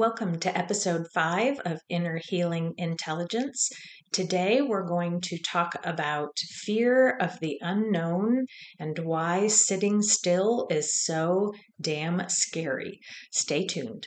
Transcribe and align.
Welcome 0.00 0.40
to 0.40 0.56
episode 0.56 1.08
five 1.12 1.60
of 1.66 1.82
Inner 1.90 2.18
Healing 2.24 2.72
Intelligence. 2.78 3.68
Today 4.12 4.62
we're 4.62 4.88
going 4.88 5.20
to 5.20 5.36
talk 5.36 5.74
about 5.84 6.38
fear 6.38 7.18
of 7.18 7.38
the 7.40 7.58
unknown 7.60 8.46
and 8.78 8.98
why 9.00 9.46
sitting 9.48 10.00
still 10.00 10.66
is 10.70 11.04
so 11.04 11.52
damn 11.82 12.26
scary. 12.30 13.00
Stay 13.30 13.66
tuned. 13.66 14.06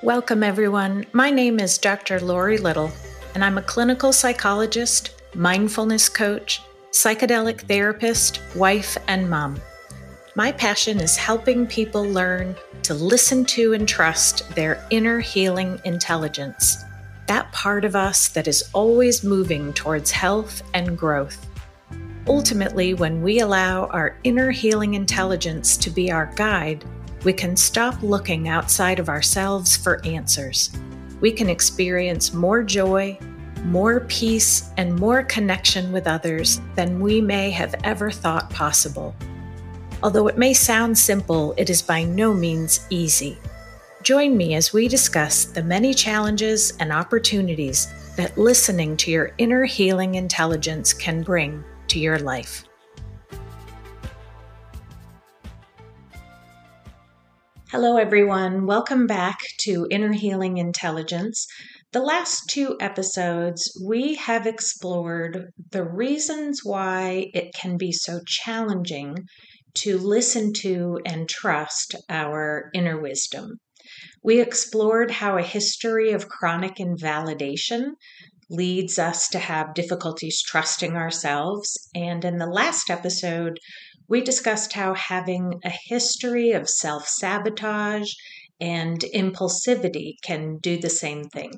Welcome, 0.00 0.44
everyone. 0.44 1.04
My 1.12 1.32
name 1.32 1.58
is 1.58 1.78
Dr. 1.78 2.20
Laurie 2.20 2.58
Little, 2.58 2.92
and 3.34 3.42
I'm 3.42 3.58
a 3.58 3.62
clinical 3.62 4.12
psychologist, 4.12 5.20
mindfulness 5.34 6.08
coach, 6.08 6.62
psychedelic 6.92 7.62
therapist, 7.62 8.40
wife, 8.54 8.96
and 9.08 9.28
mom. 9.28 9.60
My 10.36 10.50
passion 10.50 10.98
is 10.98 11.16
helping 11.16 11.64
people 11.64 12.02
learn 12.02 12.56
to 12.82 12.92
listen 12.92 13.44
to 13.44 13.72
and 13.72 13.86
trust 13.86 14.50
their 14.56 14.84
inner 14.90 15.20
healing 15.20 15.80
intelligence, 15.84 16.84
that 17.28 17.52
part 17.52 17.84
of 17.84 17.94
us 17.94 18.26
that 18.30 18.48
is 18.48 18.68
always 18.72 19.22
moving 19.22 19.72
towards 19.74 20.10
health 20.10 20.60
and 20.74 20.98
growth. 20.98 21.46
Ultimately, 22.26 22.94
when 22.94 23.22
we 23.22 23.38
allow 23.38 23.86
our 23.86 24.16
inner 24.24 24.50
healing 24.50 24.94
intelligence 24.94 25.76
to 25.76 25.88
be 25.88 26.10
our 26.10 26.26
guide, 26.34 26.84
we 27.22 27.32
can 27.32 27.56
stop 27.56 28.02
looking 28.02 28.48
outside 28.48 28.98
of 28.98 29.08
ourselves 29.08 29.76
for 29.76 30.04
answers. 30.04 30.72
We 31.20 31.30
can 31.30 31.48
experience 31.48 32.34
more 32.34 32.64
joy, 32.64 33.20
more 33.66 34.00
peace, 34.00 34.70
and 34.78 34.98
more 34.98 35.22
connection 35.22 35.92
with 35.92 36.08
others 36.08 36.60
than 36.74 36.98
we 36.98 37.20
may 37.20 37.52
have 37.52 37.76
ever 37.84 38.10
thought 38.10 38.50
possible. 38.50 39.14
Although 40.02 40.28
it 40.28 40.38
may 40.38 40.52
sound 40.52 40.96
simple, 40.98 41.54
it 41.56 41.70
is 41.70 41.80
by 41.82 42.04
no 42.04 42.34
means 42.34 42.86
easy. 42.90 43.38
Join 44.02 44.36
me 44.36 44.54
as 44.54 44.72
we 44.72 44.86
discuss 44.86 45.46
the 45.46 45.62
many 45.62 45.94
challenges 45.94 46.76
and 46.78 46.92
opportunities 46.92 47.88
that 48.16 48.36
listening 48.36 48.96
to 48.98 49.10
your 49.10 49.32
inner 49.38 49.64
healing 49.64 50.16
intelligence 50.16 50.92
can 50.92 51.22
bring 51.22 51.64
to 51.88 51.98
your 51.98 52.18
life. 52.18 52.64
Hello, 57.70 57.96
everyone. 57.96 58.66
Welcome 58.66 59.06
back 59.06 59.38
to 59.62 59.88
Inner 59.90 60.12
Healing 60.12 60.58
Intelligence. 60.58 61.46
The 61.92 62.00
last 62.00 62.44
two 62.48 62.76
episodes, 62.80 63.76
we 63.84 64.14
have 64.14 64.46
explored 64.46 65.50
the 65.70 65.82
reasons 65.82 66.60
why 66.62 67.30
it 67.34 67.52
can 67.54 67.76
be 67.76 67.90
so 67.90 68.20
challenging 68.26 69.26
to 69.74 69.98
listen 69.98 70.52
to 70.52 71.00
and 71.04 71.28
trust 71.28 71.94
our 72.08 72.70
inner 72.74 73.00
wisdom. 73.00 73.58
We 74.22 74.40
explored 74.40 75.10
how 75.10 75.36
a 75.36 75.42
history 75.42 76.12
of 76.12 76.28
chronic 76.28 76.80
invalidation 76.80 77.96
leads 78.48 78.98
us 78.98 79.28
to 79.28 79.38
have 79.38 79.74
difficulties 79.74 80.42
trusting 80.42 80.96
ourselves. 80.96 81.88
And 81.94 82.24
in 82.24 82.38
the 82.38 82.46
last 82.46 82.90
episode, 82.90 83.58
we 84.08 84.20
discussed 84.20 84.74
how 84.74 84.94
having 84.94 85.60
a 85.64 85.72
history 85.86 86.52
of 86.52 86.68
self 86.68 87.06
sabotage 87.08 88.10
and 88.60 89.00
impulsivity 89.14 90.14
can 90.22 90.58
do 90.58 90.78
the 90.78 90.90
same 90.90 91.24
thing. 91.24 91.52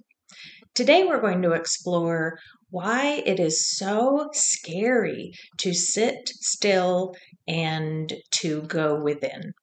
Today, 0.75 1.05
we're 1.05 1.21
going 1.21 1.43
to 1.43 1.53
explore 1.53 2.39
why 2.77 3.23
it 3.25 3.41
is 3.41 3.67
so 3.79 4.29
scary 4.35 5.33
to 5.57 5.73
sit 5.73 6.29
still 6.29 7.15
and 7.49 8.13
to 8.31 8.61
go 8.65 9.01
within. 9.03 9.55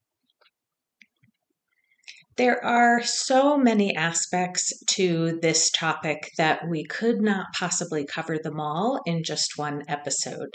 There 2.35 2.65
are 2.65 3.03
so 3.03 3.55
many 3.55 3.95
aspects 3.95 4.73
to 4.95 5.37
this 5.43 5.69
topic 5.69 6.31
that 6.39 6.67
we 6.67 6.83
could 6.85 7.21
not 7.21 7.45
possibly 7.55 8.03
cover 8.03 8.39
them 8.39 8.59
all 8.59 8.99
in 9.05 9.23
just 9.23 9.59
one 9.59 9.83
episode. 9.87 10.49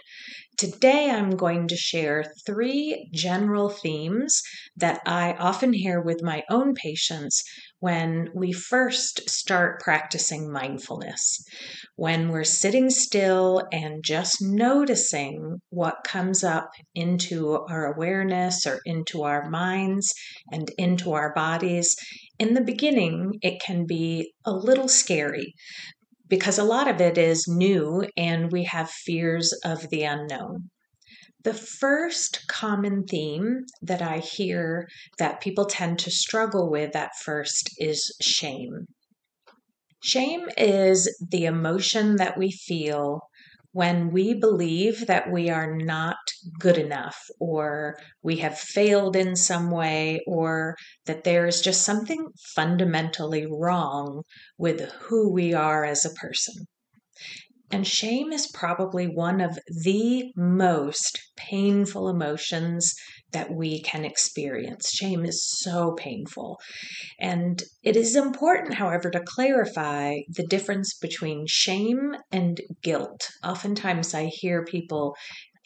Today, 0.56 1.08
I'm 1.08 1.36
going 1.36 1.68
to 1.68 1.76
share 1.76 2.24
three 2.44 3.08
general 3.14 3.68
themes 3.68 4.42
that 4.76 5.00
I 5.06 5.34
often 5.34 5.72
hear 5.72 6.00
with 6.00 6.20
my 6.20 6.42
own 6.50 6.74
patients 6.74 7.44
when 7.80 8.28
we 8.34 8.52
first 8.52 9.28
start 9.30 9.80
practicing 9.80 10.50
mindfulness. 10.50 11.44
When 11.96 12.30
we're 12.30 12.44
sitting 12.44 12.90
still 12.90 13.62
and 13.72 14.02
just 14.04 14.42
noticing 14.42 15.60
what 15.70 16.04
comes 16.04 16.42
up 16.42 16.70
into 16.94 17.64
our 17.68 17.92
awareness 17.92 18.66
or 18.66 18.80
into 18.84 19.22
our 19.22 19.48
minds 19.48 20.12
and 20.52 20.70
into 20.76 21.12
our 21.12 21.32
bodies. 21.34 21.96
In 22.38 22.54
the 22.54 22.64
beginning, 22.64 23.34
it 23.42 23.60
can 23.60 23.86
be 23.86 24.32
a 24.44 24.52
little 24.52 24.88
scary 24.88 25.54
because 26.28 26.58
a 26.58 26.64
lot 26.64 26.88
of 26.88 27.00
it 27.00 27.16
is 27.16 27.46
new 27.48 28.04
and 28.16 28.52
we 28.52 28.64
have 28.64 28.90
fears 28.90 29.52
of 29.64 29.88
the 29.90 30.02
unknown. 30.02 30.70
The 31.44 31.54
first 31.54 32.48
common 32.48 33.04
theme 33.06 33.64
that 33.80 34.02
I 34.02 34.18
hear 34.18 34.88
that 35.18 35.40
people 35.40 35.66
tend 35.66 36.00
to 36.00 36.10
struggle 36.10 36.68
with 36.70 36.96
at 36.96 37.16
first 37.22 37.70
is 37.78 38.16
shame. 38.20 38.86
Shame 40.02 40.48
is 40.56 41.16
the 41.30 41.44
emotion 41.44 42.16
that 42.16 42.36
we 42.36 42.50
feel 42.50 43.20
when 43.72 44.10
we 44.10 44.34
believe 44.34 45.06
that 45.06 45.30
we 45.30 45.50
are 45.50 45.76
not 45.76 46.16
good 46.58 46.78
enough 46.78 47.16
or 47.38 47.96
we 48.22 48.38
have 48.38 48.58
failed 48.58 49.14
in 49.14 49.36
some 49.36 49.70
way 49.70 50.20
or 50.26 50.74
that 51.06 51.24
there 51.24 51.46
is 51.46 51.60
just 51.60 51.84
something 51.84 52.26
fundamentally 52.54 53.46
wrong 53.46 54.22
with 54.56 54.80
who 54.92 55.32
we 55.32 55.54
are 55.54 55.84
as 55.84 56.04
a 56.04 56.14
person. 56.14 56.66
And 57.70 57.86
shame 57.86 58.32
is 58.32 58.46
probably 58.46 59.06
one 59.06 59.40
of 59.40 59.58
the 59.66 60.32
most 60.36 61.20
painful 61.36 62.08
emotions 62.08 62.94
that 63.32 63.50
we 63.52 63.82
can 63.82 64.06
experience. 64.06 64.90
Shame 64.90 65.26
is 65.26 65.44
so 65.46 65.92
painful. 65.92 66.58
And 67.20 67.62
it 67.82 67.94
is 67.94 68.16
important, 68.16 68.74
however, 68.74 69.10
to 69.10 69.20
clarify 69.20 70.20
the 70.28 70.46
difference 70.46 70.96
between 70.96 71.44
shame 71.46 72.16
and 72.32 72.60
guilt. 72.82 73.28
Oftentimes, 73.44 74.14
I 74.14 74.26
hear 74.26 74.64
people 74.64 75.14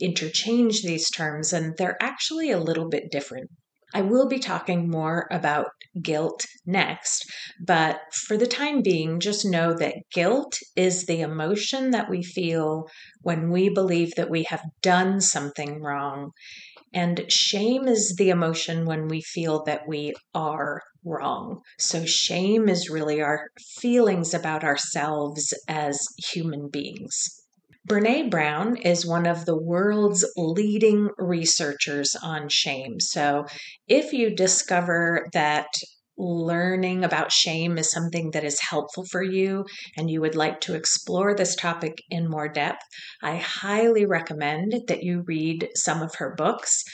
interchange 0.01 0.83
these 0.83 1.09
terms, 1.09 1.53
and 1.53 1.75
they're 1.79 2.03
actually 2.03 2.51
a 2.51 2.59
little 2.59 2.89
bit 2.89 3.13
different. 3.13 3.49
I 3.95 4.03
will 4.03 4.29
be 4.29 4.39
talking 4.39 4.91
more 4.91 5.27
about 5.31 5.69
guilt 6.03 6.45
next, 6.67 7.25
but 7.61 8.01
for 8.13 8.37
the 8.37 8.47
time 8.47 8.83
being, 8.83 9.21
just 9.21 9.45
know 9.45 9.75
that 9.75 9.97
guilt 10.13 10.59
is 10.77 11.07
the 11.07 11.21
emotion 11.21 11.91
that 11.93 12.11
we 12.11 12.23
feel 12.23 12.89
when 13.23 13.51
we 13.51 13.69
believe 13.69 14.15
that 14.17 14.31
we 14.31 14.45
have 14.45 14.63
done 14.83 15.21
something 15.21 15.81
wrong. 15.83 16.33
And 16.95 17.31
shame 17.31 17.87
is 17.89 18.17
the 18.17 18.31
emotion 18.31 18.87
when 18.87 19.09
we 19.09 19.21
feel 19.21 19.63
that 19.65 19.87
we 19.87 20.15
are 20.35 20.83
wrong. 21.05 21.61
So, 21.79 22.07
shame 22.07 22.69
is 22.71 22.89
really 22.89 23.21
our 23.21 23.51
feelings 23.81 24.33
about 24.33 24.65
ourselves 24.65 25.53
as 25.69 26.07
human 26.33 26.71
beings. 26.71 27.42
Brene 27.89 28.31
Brown 28.31 28.77
is 28.77 29.05
one 29.05 29.27
of 29.27 29.45
the 29.45 29.57
world's 29.57 30.25
leading 30.37 31.11
researchers 31.19 32.15
on 32.15 32.49
shame. 32.49 33.01
So, 33.01 33.47
if 33.89 34.13
you 34.13 34.37
discover 34.37 35.27
that 35.33 35.67
learning 36.17 37.03
about 37.03 37.33
shame 37.33 37.77
is 37.79 37.91
something 37.91 38.31
that 38.31 38.45
is 38.45 38.61
helpful 38.61 39.05
for 39.05 39.23
you 39.23 39.65
and 39.97 40.09
you 40.09 40.21
would 40.21 40.37
like 40.37 40.61
to 40.61 40.77
explore 40.77 41.35
this 41.35 41.57
topic 41.57 42.01
in 42.09 42.31
more 42.31 42.49
depth, 42.49 42.85
I 43.21 43.37
highly 43.37 44.07
recommend 44.07 44.75
that 44.87 45.03
you 45.03 45.25
read 45.27 45.69
some 45.75 46.03
of 46.03 46.15
her 46.17 46.37
books. 46.37 46.85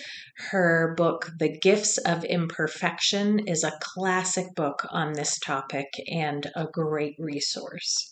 Her 0.50 0.94
book, 0.96 1.32
The 1.38 1.58
Gifts 1.58 1.98
of 1.98 2.24
Imperfection, 2.24 3.40
is 3.40 3.62
a 3.62 3.78
classic 3.82 4.54
book 4.54 4.86
on 4.90 5.12
this 5.12 5.38
topic 5.38 5.88
and 6.10 6.50
a 6.56 6.66
great 6.72 7.16
resource 7.18 8.08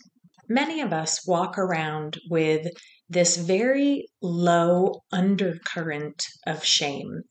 many 0.49 0.81
of 0.81 0.93
us 0.93 1.27
walk 1.27 1.59
around 1.59 2.19
with 2.31 2.69
this 3.09 3.37
very 3.37 4.07
low 4.21 5.03
undercurrent 5.13 6.25
of 6.47 6.65
shame, 6.65 7.23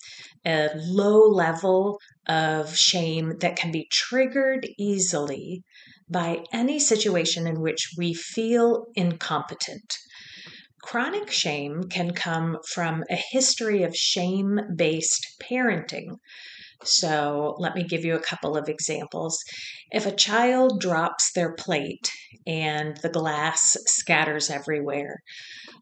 a 0.45 0.69
low 0.75 1.27
level 1.27 1.99
of 2.27 2.75
shame 2.75 3.33
that 3.39 3.57
can 3.57 3.71
be 3.71 3.87
triggered 3.91 4.67
easily 4.79 5.63
by 6.09 6.43
any 6.53 6.79
situation 6.79 7.47
in 7.47 7.59
which 7.61 7.89
we 7.97 8.13
feel 8.13 8.85
incompetent. 8.95 9.93
Chronic 10.81 11.31
shame 11.31 11.83
can 11.89 12.13
come 12.13 12.57
from 12.73 13.03
a 13.09 13.19
history 13.31 13.83
of 13.83 13.95
shame 13.95 14.59
based 14.75 15.25
parenting. 15.41 16.19
So, 16.83 17.55
let 17.59 17.75
me 17.75 17.83
give 17.83 18.05
you 18.05 18.15
a 18.15 18.19
couple 18.21 18.57
of 18.57 18.69
examples. 18.69 19.39
If 19.91 20.05
a 20.05 20.11
child 20.11 20.79
drops 20.79 21.31
their 21.33 21.53
plate 21.53 22.09
and 22.45 22.97
the 22.97 23.09
glass 23.09 23.77
scatters 23.85 24.49
everywhere, 24.49 25.21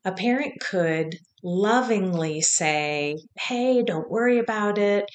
a 0.06 0.12
parent 0.12 0.60
could 0.60 1.16
lovingly 1.44 2.42
say, 2.42 3.18
Hey, 3.40 3.84
don't 3.84 4.10
worry 4.10 4.40
about 4.40 4.78
it. 4.78 5.06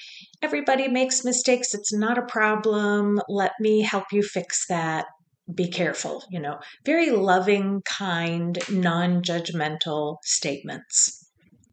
everybody 0.43 0.89
makes 0.89 1.25
mistakes. 1.25 1.75
It's 1.75 1.93
not 1.93 2.19
a 2.19 2.27
problem. 2.27 3.21
Let 3.29 3.53
me 3.61 3.83
help 3.83 4.05
you 4.13 4.23
fix 4.23 4.67
that. 4.69 5.07
Be 5.53 5.69
careful, 5.69 6.25
you 6.31 6.41
know, 6.41 6.59
very 6.85 7.11
loving, 7.11 7.83
kind, 7.87 8.59
non 8.71 9.23
judgmental 9.23 10.19
statements. 10.23 11.28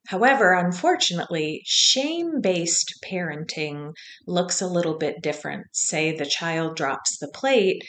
However, 0.07 0.53
unfortunately, 0.53 1.61
shame 1.65 2.39
based 2.41 2.93
parenting 3.03 3.93
looks 4.27 4.61
a 4.61 4.67
little 4.67 4.97
bit 4.97 5.21
different. 5.21 5.67
Say 5.73 6.15
the 6.15 6.25
child 6.25 6.75
drops 6.75 7.17
the 7.17 7.27
plate, 7.27 7.83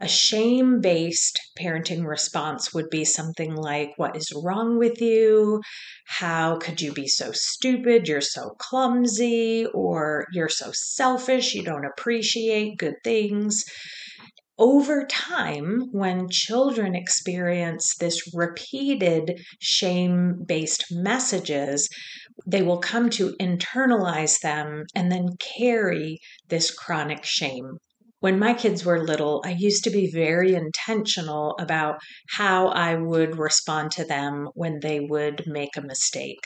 a 0.00 0.06
shame 0.06 0.80
based 0.80 1.40
parenting 1.58 2.06
response 2.06 2.74
would 2.74 2.90
be 2.90 3.04
something 3.04 3.54
like, 3.54 3.90
What 3.96 4.14
is 4.16 4.32
wrong 4.34 4.78
with 4.78 5.00
you? 5.00 5.62
How 6.06 6.58
could 6.58 6.80
you 6.80 6.92
be 6.92 7.08
so 7.08 7.32
stupid? 7.32 8.06
You're 8.06 8.20
so 8.20 8.50
clumsy, 8.58 9.66
or 9.72 10.26
you're 10.32 10.50
so 10.50 10.70
selfish, 10.72 11.54
you 11.54 11.64
don't 11.64 11.86
appreciate 11.86 12.78
good 12.78 12.96
things 13.02 13.64
over 14.58 15.04
time, 15.06 15.88
when 15.92 16.28
children 16.30 16.94
experience 16.94 17.94
this 17.96 18.34
repeated 18.34 19.40
shame 19.60 20.42
based 20.46 20.86
messages, 20.90 21.88
they 22.46 22.62
will 22.62 22.78
come 22.78 23.10
to 23.10 23.34
internalize 23.40 24.40
them 24.40 24.84
and 24.94 25.10
then 25.12 25.36
carry 25.38 26.18
this 26.48 26.70
chronic 26.72 27.24
shame. 27.24 27.78
When 28.26 28.40
my 28.40 28.54
kids 28.54 28.84
were 28.84 29.04
little, 29.04 29.40
I 29.44 29.52
used 29.52 29.84
to 29.84 29.90
be 29.90 30.10
very 30.10 30.56
intentional 30.56 31.54
about 31.60 32.00
how 32.28 32.66
I 32.70 32.96
would 32.96 33.38
respond 33.38 33.92
to 33.92 34.04
them 34.04 34.48
when 34.54 34.80
they 34.80 34.98
would 34.98 35.44
make 35.46 35.76
a 35.76 35.80
mistake. 35.80 36.40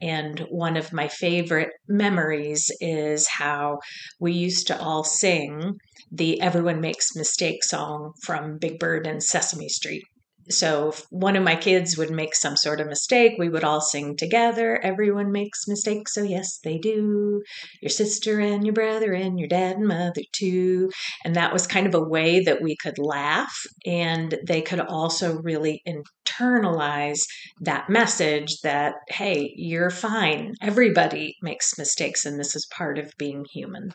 And 0.00 0.40
one 0.48 0.78
of 0.78 0.94
my 0.94 1.08
favorite 1.08 1.68
memories 1.86 2.72
is 2.80 3.28
how 3.28 3.80
we 4.18 4.32
used 4.32 4.66
to 4.68 4.80
all 4.80 5.04
sing 5.04 5.74
the 6.10 6.40
Everyone 6.40 6.80
Makes 6.80 7.14
Mistakes 7.14 7.68
song 7.68 8.14
from 8.22 8.56
Big 8.56 8.78
Bird 8.78 9.06
and 9.06 9.22
Sesame 9.22 9.68
Street. 9.68 10.04
So 10.48 10.90
if 10.90 11.04
one 11.10 11.36
of 11.36 11.42
my 11.42 11.56
kids 11.56 11.98
would 11.98 12.10
make 12.10 12.34
some 12.34 12.56
sort 12.56 12.80
of 12.80 12.86
mistake, 12.86 13.32
we 13.38 13.48
would 13.48 13.64
all 13.64 13.80
sing 13.80 14.16
together. 14.16 14.80
Everyone 14.82 15.32
makes 15.32 15.66
mistakes, 15.66 16.14
so 16.14 16.22
yes, 16.22 16.58
they 16.62 16.78
do. 16.78 17.42
Your 17.82 17.90
sister 17.90 18.38
and 18.40 18.64
your 18.64 18.74
brother 18.74 19.12
and 19.12 19.38
your 19.38 19.48
dad 19.48 19.76
and 19.76 19.88
mother 19.88 20.22
too. 20.32 20.90
And 21.24 21.34
that 21.36 21.52
was 21.52 21.66
kind 21.66 21.86
of 21.86 21.94
a 21.94 22.02
way 22.02 22.40
that 22.44 22.62
we 22.62 22.76
could 22.76 22.98
laugh 22.98 23.54
and 23.84 24.38
they 24.46 24.62
could 24.62 24.80
also 24.80 25.38
really 25.38 25.82
internalize 26.26 27.20
that 27.60 27.88
message 27.88 28.60
that, 28.62 28.94
hey, 29.08 29.52
you're 29.56 29.90
fine. 29.90 30.54
Everybody 30.60 31.36
makes 31.42 31.78
mistakes 31.78 32.24
and 32.24 32.38
this 32.38 32.54
is 32.54 32.66
part 32.66 32.98
of 32.98 33.12
being 33.18 33.44
human. 33.52 33.90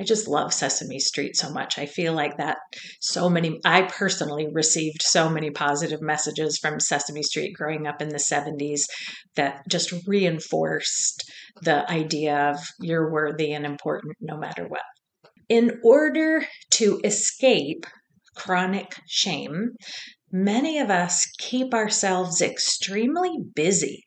I 0.00 0.04
just 0.04 0.28
love 0.28 0.52
Sesame 0.52 0.98
Street 0.98 1.36
so 1.36 1.50
much. 1.50 1.78
I 1.78 1.86
feel 1.86 2.12
like 2.14 2.36
that 2.38 2.58
so 3.00 3.28
many, 3.28 3.60
I 3.64 3.82
personally 3.82 4.48
received 4.52 5.02
so 5.02 5.28
many 5.28 5.50
positive 5.50 6.00
messages 6.00 6.58
from 6.58 6.80
Sesame 6.80 7.22
Street 7.22 7.54
growing 7.54 7.86
up 7.86 8.00
in 8.00 8.08
the 8.08 8.16
70s 8.16 8.82
that 9.36 9.62
just 9.68 9.92
reinforced 10.06 11.30
the 11.62 11.90
idea 11.90 12.50
of 12.50 12.58
you're 12.80 13.12
worthy 13.12 13.52
and 13.52 13.66
important 13.66 14.16
no 14.20 14.36
matter 14.36 14.66
what. 14.66 14.82
In 15.48 15.80
order 15.84 16.44
to 16.72 17.00
escape 17.04 17.84
chronic 18.34 18.94
shame, 19.06 19.72
many 20.32 20.78
of 20.78 20.90
us 20.90 21.26
keep 21.38 21.74
ourselves 21.74 22.40
extremely 22.40 23.38
busy 23.54 24.02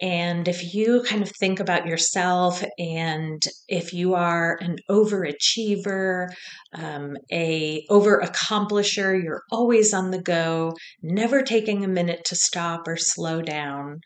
and 0.00 0.48
if 0.48 0.74
you 0.74 1.02
kind 1.04 1.22
of 1.22 1.30
think 1.30 1.60
about 1.60 1.86
yourself, 1.86 2.64
and 2.78 3.40
if 3.68 3.92
you 3.92 4.14
are 4.14 4.58
an 4.60 4.76
overachiever, 4.90 6.26
um, 6.74 7.16
a 7.32 7.84
over 7.88 8.20
accomplisher, 8.20 9.22
you're 9.22 9.44
always 9.52 9.94
on 9.94 10.10
the 10.10 10.20
go, 10.20 10.74
never 11.02 11.42
taking 11.42 11.84
a 11.84 11.88
minute 11.88 12.24
to 12.26 12.36
stop 12.36 12.88
or 12.88 12.96
slow 12.96 13.40
down, 13.40 14.00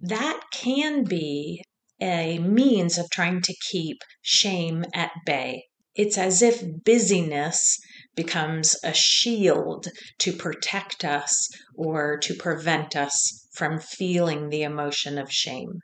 that 0.00 0.40
can 0.52 1.04
be 1.04 1.62
a 2.02 2.38
means 2.40 2.98
of 2.98 3.08
trying 3.10 3.40
to 3.42 3.54
keep 3.70 3.98
shame 4.22 4.84
at 4.92 5.12
bay. 5.24 5.62
It's 5.94 6.18
as 6.18 6.42
if 6.42 6.62
busyness 6.84 7.78
becomes 8.18 8.74
a 8.82 8.92
shield 8.92 9.86
to 10.18 10.32
protect 10.32 11.04
us 11.04 11.48
or 11.76 12.18
to 12.18 12.34
prevent 12.34 12.96
us 12.96 13.46
from 13.54 13.78
feeling 13.78 14.48
the 14.48 14.62
emotion 14.62 15.16
of 15.18 15.30
shame. 15.30 15.78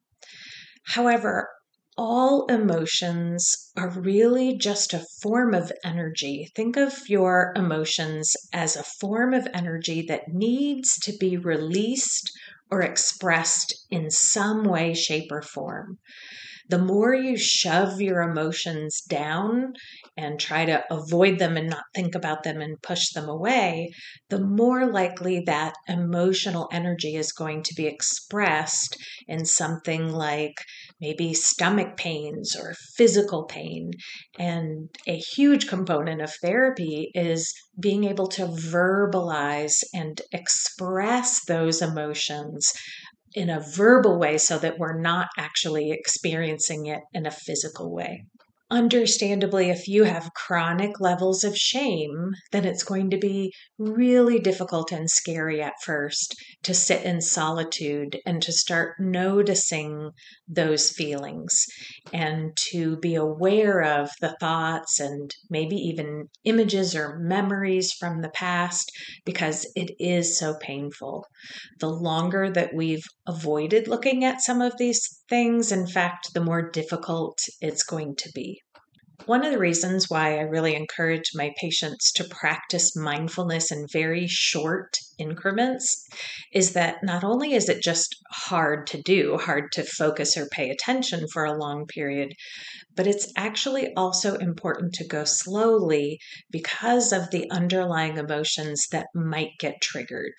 However, 0.88 1.48
all 1.96 2.46
emotions 2.46 3.70
are 3.76 3.88
really 3.88 4.58
just 4.58 4.92
a 4.92 5.06
form 5.22 5.54
of 5.54 5.70
energy. 5.84 6.50
Think 6.56 6.76
of 6.76 7.08
your 7.08 7.52
emotions 7.54 8.34
as 8.52 8.74
a 8.74 8.82
form 8.82 9.32
of 9.32 9.46
energy 9.54 10.04
that 10.08 10.26
needs 10.26 10.98
to 11.04 11.16
be 11.16 11.36
released 11.36 12.28
or 12.68 12.82
expressed 12.82 13.72
in 13.92 14.10
some 14.10 14.64
way, 14.64 14.92
shape, 14.92 15.30
or 15.30 15.40
form 15.42 16.00
the 16.68 16.78
more 16.78 17.14
you 17.14 17.36
shove 17.36 18.00
your 18.00 18.22
emotions 18.22 19.02
down 19.02 19.74
and 20.16 20.40
try 20.40 20.64
to 20.64 20.84
avoid 20.90 21.38
them 21.38 21.56
and 21.56 21.68
not 21.68 21.84
think 21.94 22.14
about 22.14 22.42
them 22.42 22.60
and 22.60 22.80
push 22.82 23.10
them 23.12 23.28
away, 23.28 23.90
the 24.30 24.40
more 24.40 24.86
likely 24.86 25.42
that 25.46 25.74
emotional 25.88 26.68
energy 26.72 27.16
is 27.16 27.32
going 27.32 27.62
to 27.62 27.74
be 27.74 27.86
expressed 27.86 28.96
in 29.28 29.44
something 29.44 30.08
like 30.08 30.54
maybe 31.00 31.34
stomach 31.34 31.96
pains 31.96 32.56
or 32.56 32.74
physical 32.96 33.44
pain. 33.44 33.90
And 34.38 34.88
a 35.06 35.16
huge 35.16 35.68
component 35.68 36.22
of 36.22 36.32
therapy 36.42 37.10
is 37.14 37.52
being 37.78 38.04
able 38.04 38.28
to 38.28 38.46
verbalize 38.46 39.82
and 39.92 40.20
express 40.32 41.44
those 41.46 41.82
emotions 41.82 42.72
in 43.34 43.50
a 43.50 43.60
verbal 43.60 44.18
way 44.18 44.38
so 44.38 44.58
that 44.58 44.78
we're 44.78 45.00
not 45.00 45.28
actually 45.36 45.90
experiencing 45.90 46.86
it 46.86 47.00
in 47.12 47.26
a 47.26 47.30
physical 47.30 47.92
way. 47.92 48.24
Understandably, 48.70 49.68
if 49.68 49.86
you 49.86 50.04
have 50.04 50.32
chronic 50.34 50.98
levels 50.98 51.44
of 51.44 51.56
shame, 51.56 52.32
then 52.50 52.64
it's 52.64 52.82
going 52.82 53.10
to 53.10 53.18
be 53.18 53.52
really 53.78 54.38
difficult 54.38 54.90
and 54.90 55.10
scary 55.10 55.60
at 55.60 55.74
first 55.82 56.34
to 56.62 56.72
sit 56.72 57.04
in 57.04 57.20
solitude 57.20 58.18
and 58.24 58.40
to 58.42 58.52
start 58.52 58.94
noticing 58.98 60.10
those 60.48 60.90
feelings 60.90 61.66
and 62.12 62.56
to 62.70 62.96
be 62.96 63.14
aware 63.14 63.82
of 63.82 64.10
the 64.22 64.34
thoughts 64.40 64.98
and 64.98 65.30
maybe 65.50 65.76
even 65.76 66.28
images 66.44 66.96
or 66.96 67.18
memories 67.18 67.92
from 67.92 68.22
the 68.22 68.30
past 68.30 68.90
because 69.26 69.70
it 69.76 69.90
is 69.98 70.38
so 70.38 70.54
painful. 70.58 71.26
The 71.80 71.90
longer 71.90 72.50
that 72.50 72.74
we've 72.74 73.04
avoided 73.26 73.88
looking 73.88 74.24
at 74.24 74.40
some 74.40 74.62
of 74.62 74.78
these 74.78 75.22
things, 75.28 75.72
in 75.72 75.86
fact, 75.86 76.34
the 76.34 76.44
more 76.44 76.70
difficult 76.70 77.38
it's 77.60 77.82
going 77.82 78.16
to 78.16 78.30
be. 78.34 78.60
One 79.26 79.44
of 79.44 79.52
the 79.52 79.58
reasons 79.58 80.10
why 80.10 80.36
I 80.36 80.42
really 80.42 80.74
encourage 80.74 81.30
my 81.34 81.52
patients 81.58 82.12
to 82.12 82.24
practice 82.24 82.94
mindfulness 82.94 83.72
in 83.72 83.86
very 83.90 84.26
short 84.26 84.98
increments 85.18 86.06
is 86.52 86.74
that 86.74 87.02
not 87.02 87.24
only 87.24 87.54
is 87.54 87.68
it 87.68 87.82
just 87.82 88.16
hard 88.30 88.86
to 88.88 89.00
do, 89.00 89.38
hard 89.38 89.72
to 89.72 89.84
focus 89.84 90.36
or 90.36 90.46
pay 90.50 90.68
attention 90.68 91.26
for 91.32 91.44
a 91.44 91.56
long 91.56 91.86
period, 91.86 92.34
but 92.96 93.06
it's 93.06 93.32
actually 93.36 93.94
also 93.96 94.34
important 94.36 94.92
to 94.94 95.06
go 95.06 95.24
slowly 95.24 96.18
because 96.50 97.12
of 97.12 97.30
the 97.30 97.48
underlying 97.50 98.18
emotions 98.18 98.88
that 98.92 99.06
might 99.14 99.52
get 99.58 99.80
triggered. 99.80 100.34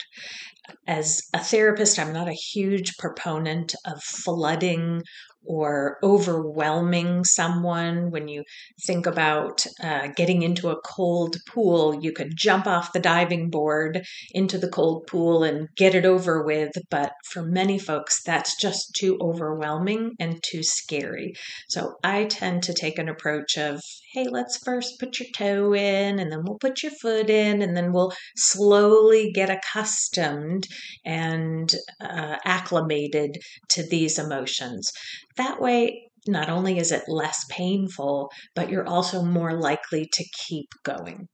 As 0.88 1.22
a 1.34 1.40
therapist, 1.40 2.00
I'm 2.00 2.14
not 2.14 2.28
a 2.28 2.34
huge 2.34 2.98
proponent 2.98 3.76
of 3.86 4.02
flooding 4.04 5.04
or 5.48 5.98
overwhelming 6.02 7.24
someone. 7.24 8.10
When 8.10 8.28
you 8.28 8.44
think 8.86 9.06
about 9.06 9.66
uh, 9.82 10.08
getting 10.16 10.42
into 10.42 10.70
a 10.70 10.82
cold 10.82 11.38
pool, 11.48 12.00
you 12.02 12.12
could 12.12 12.36
jump 12.36 12.68
off 12.68 12.94
the 12.94 13.00
diving 13.00 13.50
board 13.50 14.04
into 14.32 14.58
the 14.58 14.70
cold 14.70 15.08
pool 15.08 15.44
and 15.44 15.68
get 15.78 15.96
it 15.96 16.06
over 16.06 16.44
with. 16.44 16.72
But 16.90 17.14
for 17.26 17.44
many 17.44 17.78
folks, 17.78 18.24
that's 18.24 18.60
just 18.60 18.96
too 18.96 19.18
overwhelming 19.22 20.14
and 20.20 20.42
too 20.44 20.64
scary. 20.64 21.34
So 21.70 21.96
I 22.04 22.26
tend 22.26 22.64
to 22.64 22.74
take 22.74 22.98
an 22.98 23.10
approach 23.10 23.58
of, 23.58 23.82
hey, 24.16 24.28
let's 24.30 24.58
first 24.58 24.98
put 24.98 25.20
your 25.20 25.28
toe 25.36 25.76
in, 25.76 26.20
and 26.20 26.32
then 26.32 26.44
we'll 26.44 26.58
put 26.58 26.82
your 26.82 26.92
foot 26.94 27.30
in, 27.30 27.62
and 27.62 27.76
then 27.76 27.92
we'll 27.92 28.14
slowly 28.38 29.30
get 29.34 29.50
accustomed 29.50 30.66
and 31.06 31.76
uh, 32.00 32.38
acclimated 32.46 33.38
to 33.68 33.84
these 33.84 34.18
emotions. 34.18 34.90
That 35.36 35.60
way, 35.60 36.10
not 36.28 36.50
only 36.50 36.80
is 36.80 36.94
it 36.94 37.04
less 37.10 37.46
painful, 37.50 38.32
but 38.56 38.70
you're 38.70 38.88
also 38.88 39.22
more 39.22 39.54
likely 39.54 40.08
to 40.14 40.26
keep 40.48 40.70
going. 40.84 41.28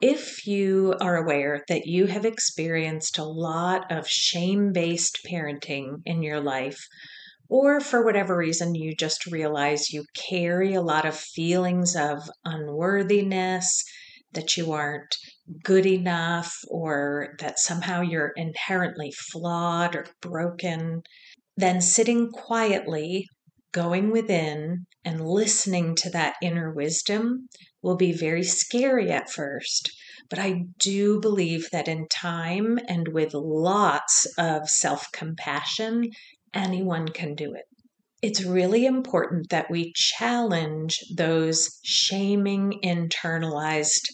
If 0.00 0.46
you 0.46 0.94
are 1.02 1.16
aware 1.16 1.62
that 1.68 1.86
you 1.86 2.06
have 2.06 2.24
experienced 2.24 3.18
a 3.18 3.24
lot 3.24 3.92
of 3.92 4.08
shame 4.08 4.72
based 4.72 5.20
parenting 5.30 5.98
in 6.06 6.22
your 6.22 6.40
life, 6.40 6.80
or 7.54 7.78
for 7.80 8.04
whatever 8.04 8.36
reason 8.36 8.74
you 8.74 8.92
just 8.96 9.26
realize 9.26 9.92
you 9.92 10.04
carry 10.16 10.74
a 10.74 10.82
lot 10.82 11.04
of 11.04 11.14
feelings 11.14 11.94
of 11.94 12.28
unworthiness, 12.44 13.84
that 14.32 14.56
you 14.56 14.72
aren't 14.72 15.14
good 15.62 15.86
enough, 15.86 16.52
or 16.66 17.36
that 17.38 17.60
somehow 17.60 18.00
you're 18.00 18.32
inherently 18.34 19.12
flawed 19.12 19.94
or 19.94 20.04
broken, 20.20 21.00
then 21.56 21.80
sitting 21.80 22.28
quietly, 22.32 23.24
going 23.70 24.10
within, 24.10 24.84
and 25.04 25.24
listening 25.24 25.94
to 25.94 26.10
that 26.10 26.34
inner 26.42 26.72
wisdom 26.72 27.46
will 27.82 27.96
be 27.96 28.10
very 28.12 28.42
scary 28.42 29.12
at 29.12 29.30
first. 29.30 29.92
But 30.28 30.40
I 30.40 30.64
do 30.80 31.20
believe 31.20 31.68
that 31.70 31.86
in 31.86 32.08
time 32.08 32.80
and 32.88 33.06
with 33.06 33.32
lots 33.32 34.26
of 34.38 34.68
self 34.68 35.06
compassion, 35.12 36.10
anyone 36.54 37.08
can 37.08 37.34
do 37.34 37.54
it. 37.54 37.64
It's 38.22 38.42
really 38.42 38.86
important 38.86 39.50
that 39.50 39.70
we 39.70 39.92
challenge 39.94 40.98
those 41.14 41.78
shaming 41.82 42.80
internalized 42.82 44.08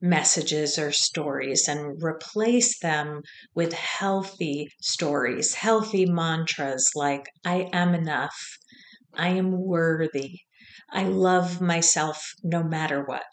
messages 0.00 0.78
or 0.78 0.92
stories 0.92 1.68
and 1.68 2.02
replace 2.02 2.78
them 2.78 3.20
with 3.54 3.74
healthy 3.74 4.70
stories, 4.80 5.54
healthy 5.54 6.06
mantras 6.06 6.90
like, 6.94 7.26
I 7.44 7.68
am 7.72 7.94
enough, 7.94 8.56
I 9.14 9.28
am 9.28 9.52
worthy, 9.52 10.38
I 10.90 11.04
love 11.04 11.60
myself 11.60 12.32
no 12.42 12.62
matter 12.62 13.04
what. 13.04 13.24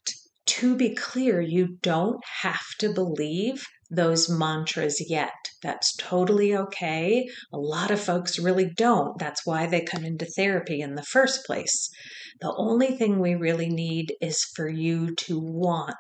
To 0.48 0.76
be 0.76 0.94
clear, 0.94 1.40
you 1.40 1.78
don't 1.82 2.22
have 2.42 2.66
to 2.80 2.92
believe 2.94 3.66
those 3.89 4.29
mantras 4.29 5.03
yet. 5.10 5.34
That's 5.63 5.96
totally 5.96 6.56
okay. 6.56 7.27
A 7.53 7.58
lot 7.58 7.91
of 7.91 8.01
folks 8.01 8.39
really 8.39 8.70
don't. 8.75 9.17
That's 9.17 9.46
why 9.46 9.65
they 9.65 9.82
come 9.82 10.03
into 10.03 10.25
therapy 10.25 10.82
in 10.82 10.96
the 10.96 11.03
first 11.03 11.46
place. 11.46 11.89
The 12.41 12.53
only 12.58 12.98
thing 12.98 13.20
we 13.20 13.36
really 13.36 13.70
need 13.70 14.13
is 14.22 14.44
for 14.56 14.67
you 14.70 15.15
to 15.15 15.39
want 15.39 15.96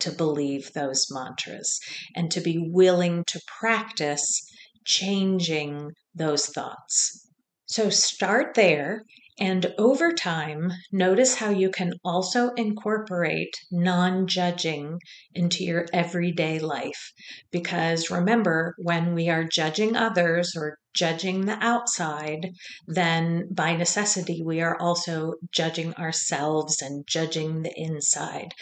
to 0.00 0.10
believe 0.10 0.72
those 0.72 1.06
mantras 1.10 1.78
and 2.16 2.30
to 2.30 2.40
be 2.40 2.58
willing 2.58 3.24
to 3.28 3.40
practice 3.60 4.42
changing 4.84 5.90
those 6.14 6.46
thoughts. 6.46 7.28
So 7.66 7.90
start 7.90 8.54
there 8.54 9.02
and 9.42 9.74
over 9.76 10.12
time, 10.12 10.70
notice 10.92 11.34
how 11.34 11.50
you 11.50 11.68
can 11.68 11.94
also 12.04 12.50
incorporate 12.50 13.52
non 13.72 14.28
judging 14.28 15.00
into 15.34 15.64
your 15.64 15.86
everyday 15.92 16.60
life. 16.60 17.12
Because 17.50 18.08
remember, 18.08 18.76
when 18.78 19.14
we 19.14 19.28
are 19.28 19.42
judging 19.42 19.96
others 19.96 20.54
or 20.56 20.78
judging 20.94 21.46
the 21.46 21.58
outside, 21.60 22.52
then 22.86 23.48
by 23.52 23.74
necessity, 23.74 24.40
we 24.44 24.60
are 24.60 24.80
also 24.80 25.32
judging 25.50 25.92
ourselves 25.94 26.80
and 26.80 27.04
judging 27.08 27.62
the 27.62 27.72
inside. 27.74 28.54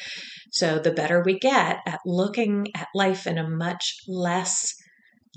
So 0.51 0.79
the 0.79 0.93
better 0.93 1.23
we 1.23 1.39
get 1.39 1.81
at 1.87 2.01
looking 2.07 2.69
at 2.75 2.89
life 2.95 3.27
in 3.27 3.37
a 3.37 3.47
much 3.47 3.97
less 4.09 4.73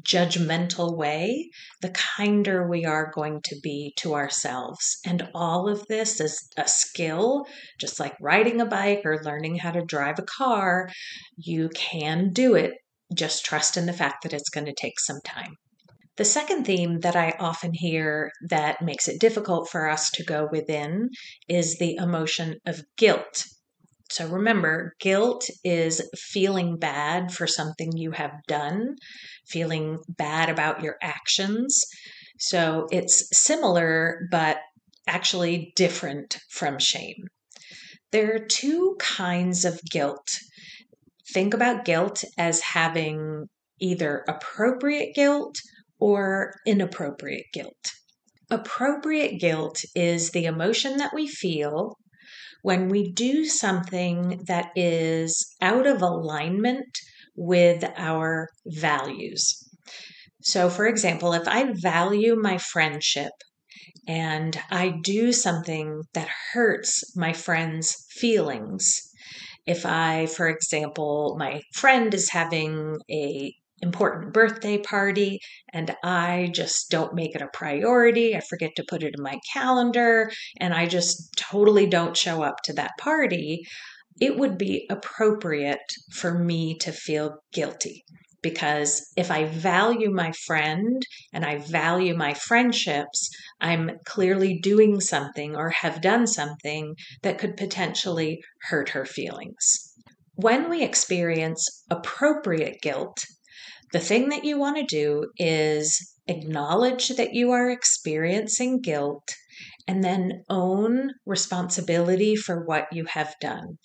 judgmental 0.01 0.97
way, 0.97 1.49
the 1.81 1.91
kinder 1.91 2.67
we 2.67 2.85
are 2.85 3.11
going 3.13 3.41
to 3.43 3.55
be 3.61 3.93
to 3.97 4.15
ourselves. 4.15 4.97
And 5.05 5.29
all 5.35 5.69
of 5.69 5.85
this 5.87 6.19
is 6.19 6.49
a 6.57 6.67
skill, 6.67 7.45
just 7.79 7.99
like 7.99 8.15
riding 8.19 8.59
a 8.59 8.65
bike 8.65 9.01
or 9.05 9.23
learning 9.23 9.57
how 9.57 9.71
to 9.71 9.85
drive 9.85 10.19
a 10.19 10.23
car. 10.23 10.89
You 11.37 11.69
can 11.75 12.31
do 12.31 12.55
it. 12.55 12.73
Just 13.13 13.45
trust 13.45 13.77
in 13.77 13.85
the 13.85 13.93
fact 13.93 14.23
that 14.23 14.33
it's 14.33 14.49
going 14.49 14.65
to 14.65 14.73
take 14.73 14.99
some 14.99 15.19
time. 15.23 15.55
The 16.15 16.25
second 16.25 16.65
theme 16.65 16.99
that 16.99 17.15
I 17.15 17.35
often 17.39 17.71
hear 17.73 18.31
that 18.49 18.81
makes 18.81 19.07
it 19.07 19.19
difficult 19.19 19.69
for 19.69 19.89
us 19.89 20.11
to 20.11 20.23
go 20.23 20.47
within 20.51 21.09
is 21.47 21.77
the 21.77 21.95
emotion 21.95 22.59
of 22.67 22.83
guilt. 22.97 23.45
So 24.13 24.27
remember, 24.27 24.93
guilt 24.99 25.49
is 25.63 26.07
feeling 26.15 26.77
bad 26.77 27.31
for 27.31 27.47
something 27.47 27.97
you 27.97 28.11
have 28.11 28.33
done, 28.47 28.95
feeling 29.47 29.97
bad 30.07 30.51
about 30.51 30.83
your 30.83 30.97
actions. 31.01 31.83
So 32.37 32.85
it's 32.91 33.27
similar, 33.35 34.27
but 34.29 34.57
actually 35.07 35.73
different 35.75 36.37
from 36.51 36.77
shame. 36.77 37.25
There 38.11 38.35
are 38.35 38.45
two 38.47 38.95
kinds 38.99 39.65
of 39.65 39.81
guilt. 39.89 40.27
Think 41.33 41.55
about 41.55 41.83
guilt 41.83 42.23
as 42.37 42.61
having 42.61 43.47
either 43.81 44.23
appropriate 44.27 45.15
guilt 45.15 45.55
or 45.99 46.53
inappropriate 46.67 47.47
guilt. 47.51 47.93
Appropriate 48.51 49.39
guilt 49.39 49.81
is 49.95 50.29
the 50.29 50.45
emotion 50.45 50.97
that 50.97 51.15
we 51.15 51.27
feel 51.27 51.97
when 52.63 52.89
we 52.89 53.11
do 53.11 53.45
something 53.45 54.41
that 54.47 54.71
is 54.75 55.45
out 55.61 55.85
of 55.85 56.01
alignment 56.01 56.97
with 57.35 57.83
our 57.97 58.49
values. 58.65 59.69
So, 60.41 60.69
for 60.69 60.87
example, 60.87 61.33
if 61.33 61.47
I 61.47 61.73
value 61.73 62.35
my 62.35 62.57
friendship 62.57 63.31
and 64.07 64.59
I 64.71 64.95
do 65.03 65.33
something 65.33 66.03
that 66.13 66.29
hurts 66.53 67.15
my 67.15 67.33
friend's 67.33 67.95
feelings, 68.11 69.01
if 69.65 69.85
I, 69.85 70.25
for 70.25 70.47
example, 70.47 71.35
my 71.37 71.61
friend 71.73 72.13
is 72.13 72.31
having 72.31 72.97
a 73.11 73.53
important 73.81 74.33
birthday 74.33 74.77
party 74.77 75.39
and 75.73 75.95
I 76.03 76.51
just 76.53 76.89
don't 76.89 77.13
make 77.13 77.35
it 77.35 77.41
a 77.41 77.49
priority. 77.53 78.35
I 78.35 78.39
forget 78.39 78.71
to 78.77 78.85
put 78.87 79.03
it 79.03 79.15
in 79.17 79.23
my 79.23 79.39
calendar 79.53 80.31
and 80.59 80.73
I 80.73 80.85
just 80.85 81.33
totally 81.37 81.87
don't 81.87 82.15
show 82.15 82.43
up 82.43 82.55
to 82.65 82.73
that 82.73 82.91
party. 82.99 83.63
It 84.21 84.37
would 84.37 84.57
be 84.57 84.85
appropriate 84.89 85.81
for 86.11 86.37
me 86.37 86.77
to 86.79 86.91
feel 86.91 87.39
guilty 87.51 88.05
because 88.43 89.11
if 89.15 89.31
I 89.31 89.45
value 89.45 90.11
my 90.11 90.33
friend 90.45 91.01
and 91.33 91.43
I 91.43 91.57
value 91.57 92.15
my 92.15 92.35
friendships, 92.35 93.29
I'm 93.59 93.91
clearly 94.05 94.59
doing 94.59 94.99
something 94.99 95.55
or 95.55 95.69
have 95.69 96.01
done 96.01 96.27
something 96.27 96.95
that 97.23 97.39
could 97.39 97.57
potentially 97.57 98.41
hurt 98.63 98.89
her 98.89 99.05
feelings. 99.05 99.93
When 100.35 100.69
we 100.69 100.83
experience 100.83 101.83
appropriate 101.89 102.81
guilt, 102.81 103.23
the 103.93 103.99
thing 103.99 104.29
that 104.29 104.43
you 104.43 104.57
want 104.57 104.75
to 104.77 104.83
do 104.83 105.31
is 105.37 106.15
acknowledge 106.27 107.09
that 107.09 107.33
you 107.33 107.51
are 107.51 107.69
experiencing 107.69 108.81
guilt 108.81 109.29
and 109.87 110.03
then 110.03 110.43
own 110.49 111.11
responsibility 111.25 112.35
for 112.35 112.65
what 112.65 112.87
you 112.91 113.05
have 113.05 113.35
done. 113.39 113.77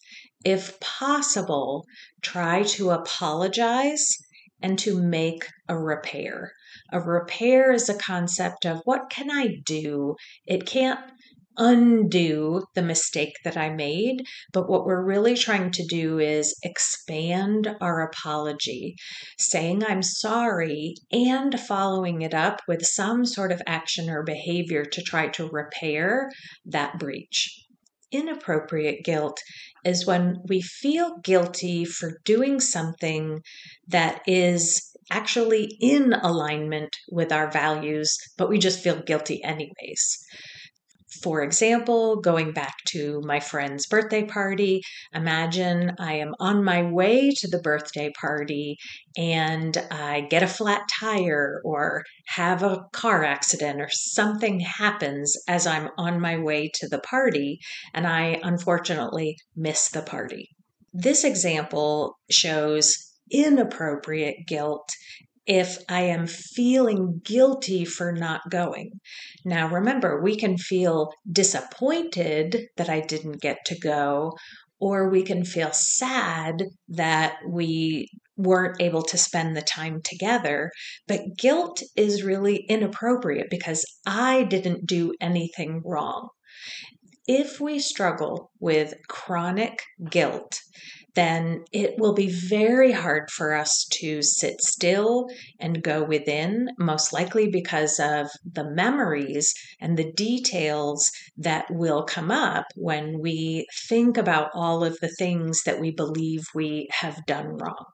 If 0.44 0.80
possible, 0.80 1.84
try 2.22 2.62
to 2.62 2.90
apologize 2.90 4.16
and 4.62 4.78
to 4.80 5.00
make 5.00 5.44
a 5.68 5.78
repair. 5.78 6.52
A 6.90 7.00
repair 7.00 7.70
is 7.70 7.88
a 7.88 7.98
concept 7.98 8.64
of 8.64 8.80
what 8.84 9.10
can 9.10 9.30
I 9.30 9.56
do? 9.66 10.16
It 10.46 10.64
can't 10.64 11.00
undo 11.58 12.62
the 12.74 12.82
mistake 12.82 13.34
that 13.44 13.56
I 13.56 13.68
made. 13.68 14.22
But 14.52 14.70
what 14.70 14.86
we're 14.86 15.04
really 15.04 15.34
trying 15.34 15.72
to 15.72 15.84
do 15.84 16.18
is 16.18 16.56
expand 16.62 17.76
our 17.80 18.00
apology, 18.00 18.94
saying 19.38 19.84
I'm 19.84 20.02
sorry 20.02 20.94
and 21.12 21.58
following 21.60 22.22
it 22.22 22.32
up 22.32 22.62
with 22.68 22.86
some 22.86 23.26
sort 23.26 23.52
of 23.52 23.60
action 23.66 24.08
or 24.08 24.22
behavior 24.22 24.84
to 24.84 25.02
try 25.02 25.28
to 25.28 25.48
repair 25.48 26.30
that 26.64 26.98
breach. 26.98 27.64
Inappropriate 28.10 29.04
guilt 29.04 29.38
is 29.84 30.06
when 30.06 30.38
we 30.48 30.62
feel 30.62 31.18
guilty 31.18 31.84
for 31.84 32.18
doing 32.24 32.60
something 32.60 33.42
that 33.88 34.22
is 34.26 34.82
actually 35.10 35.76
in 35.80 36.12
alignment 36.12 36.94
with 37.10 37.32
our 37.32 37.50
values, 37.50 38.16
but 38.36 38.48
we 38.48 38.58
just 38.58 38.80
feel 38.82 39.02
guilty 39.02 39.42
anyways. 39.42 40.18
For 41.22 41.42
example, 41.42 42.20
going 42.20 42.52
back 42.52 42.74
to 42.88 43.22
my 43.24 43.40
friend's 43.40 43.86
birthday 43.86 44.24
party, 44.24 44.82
imagine 45.14 45.92
I 45.98 46.14
am 46.14 46.34
on 46.38 46.62
my 46.62 46.82
way 46.82 47.30
to 47.30 47.48
the 47.48 47.60
birthday 47.60 48.10
party 48.20 48.76
and 49.16 49.76
I 49.90 50.26
get 50.28 50.42
a 50.42 50.48
flat 50.48 50.82
tire 51.00 51.62
or 51.64 52.04
have 52.26 52.62
a 52.62 52.84
car 52.92 53.24
accident 53.24 53.80
or 53.80 53.88
something 53.90 54.60
happens 54.60 55.34
as 55.48 55.66
I'm 55.66 55.88
on 55.96 56.20
my 56.20 56.38
way 56.38 56.70
to 56.74 56.88
the 56.88 57.00
party 57.00 57.58
and 57.94 58.06
I 58.06 58.40
unfortunately 58.42 59.36
miss 59.56 59.88
the 59.88 60.02
party. 60.02 60.50
This 60.92 61.24
example 61.24 62.18
shows 62.30 62.96
inappropriate 63.30 64.46
guilt 64.46 64.90
if 65.48 65.78
I 65.88 66.02
am 66.02 66.26
feeling 66.26 67.22
guilty 67.24 67.86
for 67.86 68.12
not 68.12 68.42
going. 68.50 69.00
Now, 69.46 69.68
remember, 69.68 70.22
we 70.22 70.36
can 70.36 70.58
feel 70.58 71.10
disappointed 71.30 72.66
that 72.76 72.90
I 72.90 73.00
didn't 73.00 73.40
get 73.40 73.64
to 73.66 73.78
go, 73.78 74.34
or 74.78 75.08
we 75.08 75.22
can 75.22 75.44
feel 75.44 75.72
sad 75.72 76.62
that 76.88 77.38
we 77.48 78.10
weren't 78.36 78.80
able 78.80 79.02
to 79.02 79.16
spend 79.16 79.56
the 79.56 79.62
time 79.62 80.00
together. 80.04 80.70
But 81.08 81.36
guilt 81.38 81.82
is 81.96 82.22
really 82.22 82.66
inappropriate 82.68 83.48
because 83.50 83.84
I 84.06 84.44
didn't 84.44 84.86
do 84.86 85.14
anything 85.18 85.80
wrong. 85.82 86.28
If 87.26 87.58
we 87.58 87.78
struggle 87.78 88.50
with 88.60 88.94
chronic 89.08 89.80
guilt, 90.10 90.60
then 91.18 91.64
it 91.72 91.98
will 91.98 92.14
be 92.14 92.30
very 92.30 92.92
hard 92.92 93.28
for 93.28 93.52
us 93.52 93.84
to 93.90 94.22
sit 94.22 94.60
still 94.60 95.26
and 95.58 95.82
go 95.82 96.04
within, 96.04 96.68
most 96.78 97.12
likely 97.12 97.48
because 97.48 97.98
of 97.98 98.30
the 98.44 98.70
memories 98.70 99.52
and 99.80 99.96
the 99.96 100.12
details 100.12 101.10
that 101.36 101.66
will 101.70 102.04
come 102.04 102.30
up 102.30 102.66
when 102.76 103.18
we 103.20 103.66
think 103.88 104.16
about 104.16 104.48
all 104.54 104.84
of 104.84 104.96
the 105.00 105.08
things 105.18 105.64
that 105.64 105.80
we 105.80 105.90
believe 105.90 106.44
we 106.54 106.86
have 106.92 107.26
done 107.26 107.56
wrong 107.56 107.84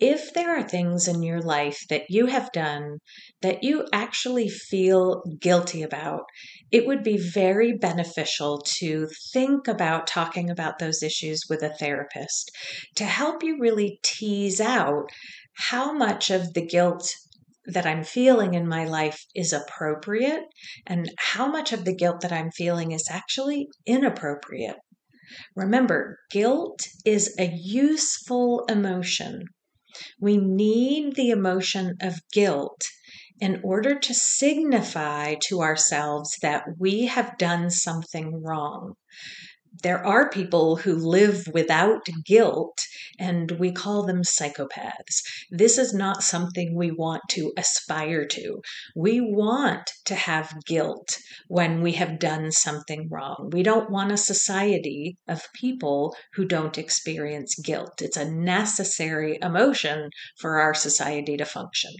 if 0.00 0.32
there 0.32 0.56
are 0.56 0.62
things 0.62 1.06
in 1.06 1.22
your 1.22 1.40
life 1.40 1.78
that 1.90 2.04
you 2.08 2.26
have 2.26 2.50
done 2.52 2.98
that 3.42 3.62
you 3.62 3.86
actually 3.92 4.48
feel 4.48 5.22
guilty 5.40 5.82
about, 5.82 6.22
it 6.72 6.86
would 6.86 7.02
be 7.02 7.18
very 7.18 7.72
beneficial 7.76 8.62
to 8.78 9.06
think 9.32 9.68
about 9.68 10.06
talking 10.06 10.48
about 10.48 10.78
those 10.78 11.02
issues 11.02 11.42
with 11.50 11.62
a 11.62 11.74
therapist 11.78 12.50
to 12.96 13.04
help 13.04 13.42
you 13.42 13.58
really 13.60 13.98
tease 14.02 14.60
out 14.60 15.04
how 15.54 15.92
much 15.92 16.30
of 16.30 16.54
the 16.54 16.66
guilt 16.66 17.06
that 17.66 17.84
I'm 17.84 18.02
feeling 18.02 18.54
in 18.54 18.66
my 18.66 18.84
life 18.84 19.22
is 19.34 19.52
appropriate 19.52 20.44
and 20.86 21.10
how 21.18 21.46
much 21.46 21.72
of 21.72 21.84
the 21.84 21.94
guilt 21.94 22.22
that 22.22 22.32
I'm 22.32 22.50
feeling 22.50 22.92
is 22.92 23.06
actually 23.10 23.68
inappropriate. 23.86 24.76
Remember, 25.54 26.18
guilt 26.30 26.80
is 27.04 27.34
a 27.38 27.52
useful 27.54 28.64
emotion 28.68 29.44
we 30.20 30.36
need 30.36 31.14
the 31.14 31.30
emotion 31.30 31.96
of 32.00 32.20
guilt 32.32 32.82
in 33.40 33.60
order 33.64 33.98
to 33.98 34.14
signify 34.14 35.34
to 35.48 35.62
ourselves 35.62 36.36
that 36.42 36.64
we 36.78 37.06
have 37.06 37.38
done 37.38 37.70
something 37.70 38.42
wrong 38.42 38.94
there 39.82 40.04
are 40.04 40.28
people 40.30 40.76
who 40.76 40.94
live 40.94 41.46
without 41.52 42.06
guilt, 42.24 42.78
and 43.18 43.52
we 43.52 43.72
call 43.72 44.04
them 44.04 44.22
psychopaths. 44.22 45.22
This 45.50 45.78
is 45.78 45.94
not 45.94 46.22
something 46.22 46.74
we 46.74 46.90
want 46.90 47.22
to 47.30 47.52
aspire 47.56 48.26
to. 48.26 48.60
We 48.96 49.20
want 49.20 49.90
to 50.06 50.14
have 50.14 50.64
guilt 50.66 51.18
when 51.48 51.82
we 51.82 51.92
have 51.92 52.18
done 52.18 52.50
something 52.50 53.08
wrong. 53.10 53.50
We 53.52 53.62
don't 53.62 53.90
want 53.90 54.12
a 54.12 54.16
society 54.16 55.16
of 55.28 55.48
people 55.54 56.16
who 56.34 56.44
don't 56.44 56.76
experience 56.76 57.54
guilt. 57.54 58.02
It's 58.02 58.16
a 58.16 58.30
necessary 58.30 59.38
emotion 59.40 60.10
for 60.38 60.58
our 60.58 60.74
society 60.74 61.36
to 61.36 61.44
function. 61.44 61.92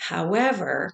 However, 0.00 0.92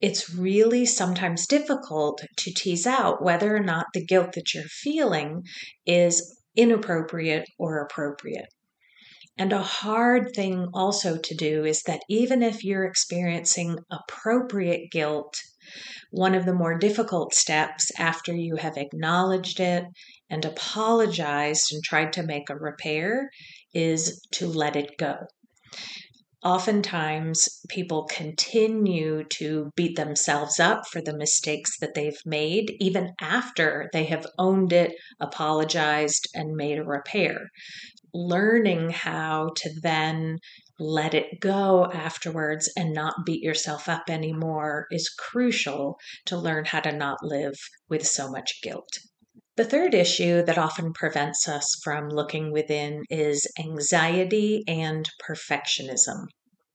it's 0.00 0.34
really 0.34 0.84
sometimes 0.84 1.46
difficult 1.46 2.22
to 2.36 2.52
tease 2.52 2.86
out 2.86 3.22
whether 3.22 3.54
or 3.56 3.60
not 3.60 3.86
the 3.94 4.04
guilt 4.04 4.32
that 4.32 4.52
you're 4.52 4.64
feeling 4.64 5.42
is 5.86 6.36
inappropriate 6.54 7.48
or 7.58 7.80
appropriate. 7.80 8.48
And 9.38 9.52
a 9.52 9.62
hard 9.62 10.34
thing 10.34 10.68
also 10.72 11.18
to 11.18 11.34
do 11.34 11.64
is 11.64 11.82
that 11.82 12.00
even 12.08 12.42
if 12.42 12.64
you're 12.64 12.86
experiencing 12.86 13.78
appropriate 13.90 14.90
guilt, 14.90 15.34
one 16.10 16.34
of 16.34 16.46
the 16.46 16.54
more 16.54 16.78
difficult 16.78 17.34
steps 17.34 17.90
after 17.98 18.34
you 18.34 18.56
have 18.56 18.78
acknowledged 18.78 19.60
it 19.60 19.84
and 20.30 20.44
apologized 20.44 21.72
and 21.72 21.82
tried 21.82 22.14
to 22.14 22.22
make 22.22 22.48
a 22.48 22.56
repair 22.56 23.28
is 23.74 24.20
to 24.32 24.46
let 24.46 24.76
it 24.76 24.96
go 24.98 25.16
oftentimes 26.46 27.48
people 27.68 28.06
continue 28.08 29.24
to 29.24 29.68
beat 29.74 29.96
themselves 29.96 30.60
up 30.60 30.86
for 30.86 31.00
the 31.00 31.16
mistakes 31.16 31.76
that 31.80 31.94
they've 31.94 32.20
made, 32.24 32.72
even 32.78 33.12
after 33.20 33.90
they 33.92 34.04
have 34.04 34.24
owned 34.38 34.72
it, 34.72 34.92
apologized, 35.20 36.28
and 36.34 36.54
made 36.54 36.78
a 36.78 36.84
repair. 36.84 37.50
Learning 38.14 38.90
how 38.90 39.50
to 39.56 39.70
then 39.82 40.38
let 40.78 41.14
it 41.14 41.40
go 41.40 41.90
afterwards 41.92 42.70
and 42.76 42.92
not 42.92 43.26
beat 43.26 43.42
yourself 43.42 43.88
up 43.88 44.04
anymore 44.08 44.86
is 44.92 45.08
crucial 45.08 45.98
to 46.26 46.36
learn 46.36 46.64
how 46.64 46.78
to 46.78 46.92
not 46.92 47.18
live 47.24 47.56
with 47.88 48.06
so 48.06 48.30
much 48.30 48.62
guilt. 48.62 49.00
The 49.56 49.64
third 49.64 49.94
issue 49.94 50.42
that 50.42 50.58
often 50.58 50.92
prevents 50.92 51.48
us 51.48 51.80
from 51.82 52.10
looking 52.10 52.52
within 52.52 53.04
is 53.08 53.46
anxiety 53.58 54.62
and 54.68 55.08
perfectionism. 55.26 56.26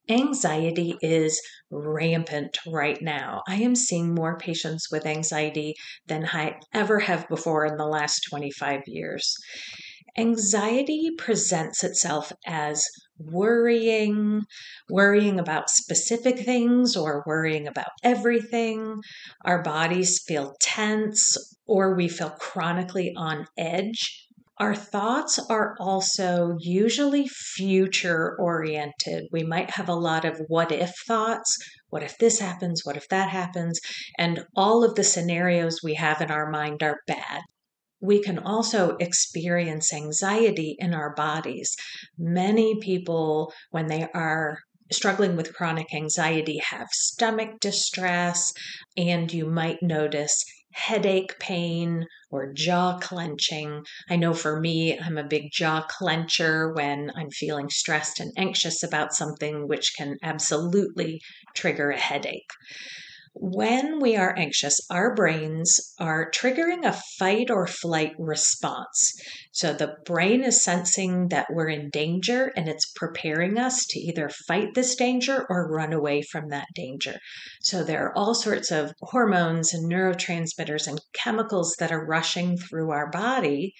Anxiety 0.08 0.96
is 1.00 1.40
rampant 1.70 2.58
right 2.66 3.00
now. 3.00 3.42
I 3.46 3.54
am 3.56 3.76
seeing 3.76 4.12
more 4.12 4.36
patients 4.36 4.88
with 4.90 5.06
anxiety 5.06 5.76
than 6.08 6.26
I 6.32 6.58
ever 6.74 6.98
have 6.98 7.28
before 7.28 7.64
in 7.66 7.76
the 7.76 7.86
last 7.86 8.26
25 8.28 8.80
years. 8.86 9.36
Anxiety 10.18 11.10
presents 11.16 11.82
itself 11.82 12.32
as 12.46 12.86
worrying, 13.18 14.42
worrying 14.90 15.40
about 15.40 15.70
specific 15.70 16.40
things 16.40 16.96
or 16.96 17.24
worrying 17.26 17.66
about 17.66 17.88
everything. 18.02 19.00
Our 19.44 19.62
bodies 19.62 20.22
feel 20.26 20.54
tense 20.60 21.36
or 21.66 21.96
we 21.96 22.08
feel 22.08 22.28
chronically 22.28 23.14
on 23.16 23.46
edge. 23.56 24.26
Our 24.58 24.74
thoughts 24.74 25.38
are 25.48 25.74
also 25.80 26.56
usually 26.60 27.26
future 27.26 28.36
oriented. 28.38 29.28
We 29.32 29.44
might 29.44 29.70
have 29.70 29.88
a 29.88 29.94
lot 29.94 30.26
of 30.26 30.38
what 30.48 30.70
if 30.70 30.92
thoughts. 31.06 31.56
What 31.88 32.02
if 32.02 32.18
this 32.18 32.38
happens? 32.38 32.82
What 32.84 32.98
if 32.98 33.08
that 33.08 33.30
happens? 33.30 33.80
And 34.18 34.44
all 34.54 34.84
of 34.84 34.94
the 34.94 35.04
scenarios 35.04 35.80
we 35.82 35.94
have 35.94 36.20
in 36.20 36.30
our 36.30 36.50
mind 36.50 36.82
are 36.82 37.00
bad 37.06 37.40
we 38.02 38.20
can 38.20 38.38
also 38.38 38.96
experience 38.96 39.92
anxiety 39.92 40.76
in 40.78 40.92
our 40.92 41.14
bodies. 41.14 41.76
Many 42.18 42.78
people, 42.80 43.52
when 43.70 43.86
they 43.86 44.08
are 44.12 44.58
struggling 44.90 45.36
with 45.36 45.54
chronic 45.54 45.94
anxiety, 45.94 46.58
have 46.58 46.88
stomach 46.90 47.60
distress, 47.60 48.52
and 48.96 49.32
you 49.32 49.46
might 49.46 49.82
notice 49.82 50.44
headache 50.72 51.38
pain 51.38 52.06
or 52.30 52.52
jaw 52.52 52.98
clenching. 52.98 53.84
I 54.10 54.16
know 54.16 54.34
for 54.34 54.58
me, 54.58 54.98
I'm 54.98 55.18
a 55.18 55.24
big 55.24 55.52
jaw 55.52 55.86
clencher 55.86 56.74
when 56.74 57.12
I'm 57.14 57.30
feeling 57.30 57.68
stressed 57.68 58.20
and 58.20 58.32
anxious 58.36 58.82
about 58.82 59.12
something, 59.12 59.68
which 59.68 59.94
can 59.96 60.16
absolutely 60.22 61.20
trigger 61.54 61.90
a 61.90 61.98
headache. 61.98 62.50
When 63.34 63.98
we 63.98 64.14
are 64.16 64.36
anxious, 64.36 64.78
our 64.90 65.14
brains 65.14 65.94
are 65.98 66.30
triggering 66.30 66.84
a 66.84 67.00
fight 67.18 67.50
or 67.50 67.66
flight 67.66 68.12
response. 68.18 69.14
So 69.52 69.72
the 69.72 69.96
brain 70.04 70.44
is 70.44 70.62
sensing 70.62 71.28
that 71.28 71.46
we're 71.50 71.70
in 71.70 71.88
danger 71.88 72.52
and 72.54 72.68
it's 72.68 72.92
preparing 72.94 73.58
us 73.58 73.86
to 73.86 73.98
either 73.98 74.28
fight 74.28 74.74
this 74.74 74.94
danger 74.96 75.46
or 75.48 75.72
run 75.72 75.94
away 75.94 76.20
from 76.20 76.50
that 76.50 76.68
danger. 76.74 77.16
So 77.62 77.82
there 77.82 78.04
are 78.06 78.16
all 78.16 78.34
sorts 78.34 78.70
of 78.70 78.92
hormones 79.00 79.72
and 79.72 79.90
neurotransmitters 79.90 80.86
and 80.86 81.00
chemicals 81.14 81.74
that 81.78 81.90
are 81.90 82.04
rushing 82.04 82.58
through 82.58 82.90
our 82.90 83.10
body. 83.10 83.72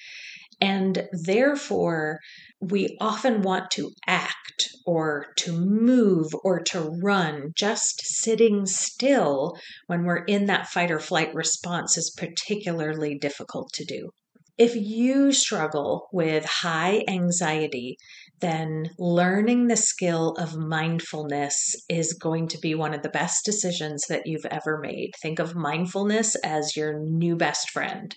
And 0.62 1.08
therefore, 1.12 2.20
we 2.60 2.96
often 3.00 3.42
want 3.42 3.70
to 3.72 3.90
act 4.06 4.70
or 4.86 5.26
to 5.38 5.52
move 5.52 6.28
or 6.44 6.60
to 6.60 6.90
run. 7.02 7.52
Just 7.54 8.00
sitting 8.04 8.66
still 8.66 9.56
when 9.86 10.04
we're 10.04 10.24
in 10.24 10.46
that 10.46 10.68
fight 10.68 10.90
or 10.90 10.98
flight 10.98 11.34
response 11.34 11.96
is 11.96 12.14
particularly 12.16 13.18
difficult 13.18 13.70
to 13.74 13.84
do. 13.84 14.10
If 14.58 14.76
you 14.76 15.32
struggle 15.32 16.08
with 16.12 16.44
high 16.44 17.02
anxiety, 17.08 17.96
then 18.40 18.90
learning 18.98 19.68
the 19.68 19.76
skill 19.76 20.32
of 20.32 20.56
mindfulness 20.56 21.74
is 21.88 22.12
going 22.12 22.48
to 22.48 22.58
be 22.58 22.74
one 22.74 22.92
of 22.92 23.02
the 23.02 23.08
best 23.08 23.44
decisions 23.44 24.04
that 24.08 24.26
you've 24.26 24.44
ever 24.50 24.78
made. 24.78 25.12
Think 25.22 25.38
of 25.38 25.54
mindfulness 25.54 26.34
as 26.44 26.76
your 26.76 26.98
new 26.98 27.36
best 27.36 27.70
friend. 27.70 28.14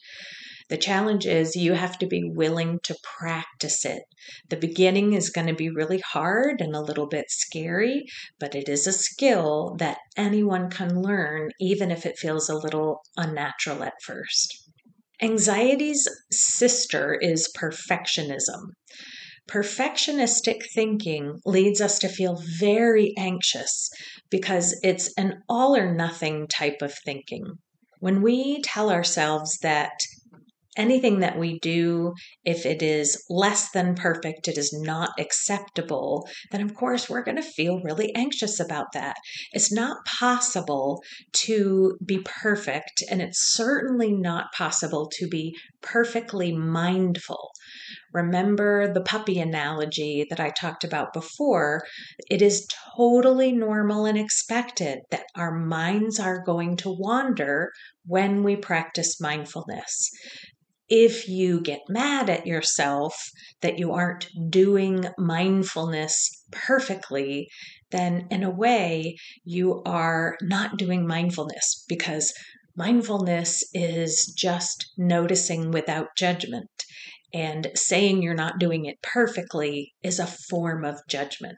The 0.67 0.77
challenge 0.77 1.27
is 1.27 1.55
you 1.55 1.73
have 1.73 1.99
to 1.99 2.07
be 2.07 2.23
willing 2.23 2.79
to 2.83 2.97
practice 3.03 3.85
it. 3.85 4.01
The 4.49 4.57
beginning 4.57 5.13
is 5.13 5.29
going 5.29 5.45
to 5.45 5.53
be 5.53 5.69
really 5.69 5.99
hard 5.99 6.59
and 6.59 6.75
a 6.75 6.81
little 6.81 7.07
bit 7.07 7.25
scary, 7.29 8.05
but 8.39 8.55
it 8.55 8.67
is 8.67 8.87
a 8.87 8.91
skill 8.91 9.75
that 9.77 9.99
anyone 10.17 10.71
can 10.71 11.01
learn, 11.01 11.51
even 11.59 11.91
if 11.91 12.05
it 12.05 12.17
feels 12.17 12.49
a 12.49 12.57
little 12.57 13.01
unnatural 13.15 13.83
at 13.83 13.93
first. 14.03 14.69
Anxiety's 15.21 16.07
sister 16.31 17.13
is 17.13 17.53
perfectionism. 17.55 18.71
Perfectionistic 19.47 20.63
thinking 20.73 21.39
leads 21.45 21.79
us 21.79 21.99
to 21.99 22.09
feel 22.09 22.41
very 22.59 23.13
anxious 23.17 23.91
because 24.31 24.77
it's 24.81 25.13
an 25.15 25.43
all 25.47 25.75
or 25.75 25.93
nothing 25.93 26.47
type 26.47 26.81
of 26.81 26.95
thinking. 27.05 27.43
When 27.99 28.23
we 28.23 28.61
tell 28.63 28.89
ourselves 28.89 29.59
that 29.59 29.93
anything 30.77 31.19
that 31.19 31.37
we 31.37 31.59
do, 31.59 32.13
if 32.43 32.65
it 32.65 32.81
is 32.81 33.23
less 33.29 33.71
than 33.71 33.95
perfect, 33.95 34.47
it 34.47 34.57
is 34.57 34.73
not 34.73 35.11
acceptable, 35.19 36.27
then 36.51 36.61
of 36.61 36.73
course 36.73 37.09
we're 37.09 37.23
going 37.23 37.37
to 37.37 37.41
feel 37.41 37.81
really 37.81 38.13
anxious 38.15 38.59
about 38.59 38.87
that. 38.93 39.15
It's 39.51 39.71
not 39.71 40.05
possible 40.05 41.01
to 41.45 41.97
be 42.05 42.19
perfect, 42.25 43.03
and 43.09 43.21
it's 43.21 43.53
certainly 43.53 44.11
not 44.11 44.51
possible 44.55 45.09
to 45.17 45.27
be 45.27 45.55
perfectly 45.81 46.51
mindful. 46.51 47.51
Remember 48.13 48.91
the 48.91 49.01
puppy 49.01 49.39
analogy 49.39 50.25
that 50.29 50.39
I 50.39 50.49
talked 50.49 50.83
about 50.83 51.13
before. 51.13 51.83
It 52.29 52.41
is 52.41 52.67
totally 52.97 53.51
normal 53.51 54.05
and 54.05 54.17
expected 54.17 54.99
that 55.11 55.25
our 55.35 55.51
minds 55.51 56.19
are 56.19 56.43
going 56.43 56.77
to 56.77 56.95
wander 56.97 57.71
when 58.05 58.43
we 58.43 58.55
practice 58.55 59.19
mindfulness 59.19 60.09
if 60.89 61.27
you 61.27 61.61
get 61.61 61.81
mad 61.89 62.29
at 62.29 62.45
yourself 62.45 63.15
that 63.61 63.79
you 63.79 63.91
aren't 63.91 64.27
doing 64.49 65.05
mindfulness 65.17 66.45
perfectly, 66.51 67.47
then 67.91 68.27
in 68.29 68.43
a 68.43 68.51
way 68.51 69.15
you 69.43 69.81
are 69.85 70.37
not 70.41 70.77
doing 70.77 71.07
mindfulness 71.07 71.83
because 71.87 72.33
mindfulness 72.75 73.63
is 73.73 74.33
just 74.37 74.91
noticing 74.97 75.71
without 75.71 76.07
judgment. 76.17 76.69
And 77.33 77.71
saying 77.75 78.21
you're 78.21 78.33
not 78.33 78.59
doing 78.59 78.85
it 78.85 79.01
perfectly 79.01 79.93
is 80.03 80.19
a 80.19 80.27
form 80.27 80.85
of 80.85 81.01
judgment. 81.09 81.57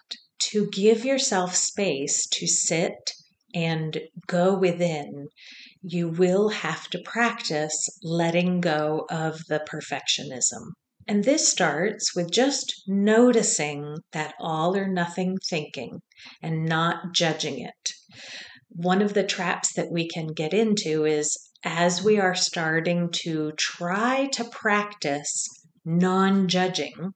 To 0.51 0.69
give 0.71 1.05
yourself 1.05 1.53
space 1.53 2.25
to 2.27 2.47
sit 2.47 3.11
and 3.53 3.99
go 4.27 4.57
within 4.57 5.27
you 5.81 6.09
will 6.09 6.49
have 6.49 6.87
to 6.89 6.99
practice 7.03 7.89
letting 8.03 8.61
go 8.61 9.05
of 9.09 9.45
the 9.47 9.65
perfectionism. 9.69 10.71
And 11.07 11.23
this 11.23 11.47
starts 11.47 12.13
with 12.15 12.31
just 12.31 12.83
noticing 12.85 13.97
that 14.11 14.33
all 14.39 14.75
or 14.75 14.87
nothing 14.87 15.37
thinking 15.49 16.01
and 16.41 16.65
not 16.65 17.13
judging 17.13 17.59
it. 17.59 17.93
One 18.69 19.01
of 19.01 19.13
the 19.13 19.23
traps 19.23 19.73
that 19.75 19.89
we 19.89 20.07
can 20.09 20.27
get 20.27 20.53
into 20.53 21.05
is 21.05 21.37
as 21.63 22.03
we 22.03 22.19
are 22.19 22.35
starting 22.35 23.09
to 23.23 23.53
try 23.57 24.27
to 24.33 24.43
practice 24.43 25.47
non 25.85 26.47
judging, 26.49 27.13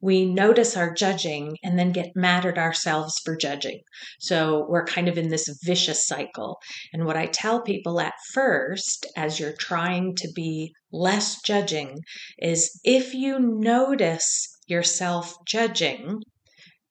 we 0.00 0.24
notice 0.24 0.76
our 0.76 0.94
judging 0.94 1.56
and 1.64 1.78
then 1.78 1.90
get 1.90 2.14
mad 2.14 2.46
at 2.46 2.58
ourselves 2.58 3.18
for 3.24 3.36
judging. 3.36 3.80
So 4.20 4.64
we're 4.68 4.84
kind 4.84 5.08
of 5.08 5.18
in 5.18 5.28
this 5.28 5.48
vicious 5.64 6.06
cycle. 6.06 6.58
And 6.92 7.04
what 7.04 7.16
I 7.16 7.26
tell 7.26 7.62
people 7.62 8.00
at 8.00 8.14
first, 8.32 9.06
as 9.16 9.40
you're 9.40 9.56
trying 9.58 10.14
to 10.16 10.28
be 10.34 10.72
less 10.92 11.42
judging, 11.42 11.98
is 12.38 12.80
if 12.84 13.12
you 13.12 13.38
notice 13.40 14.48
yourself 14.68 15.34
judging, 15.44 16.22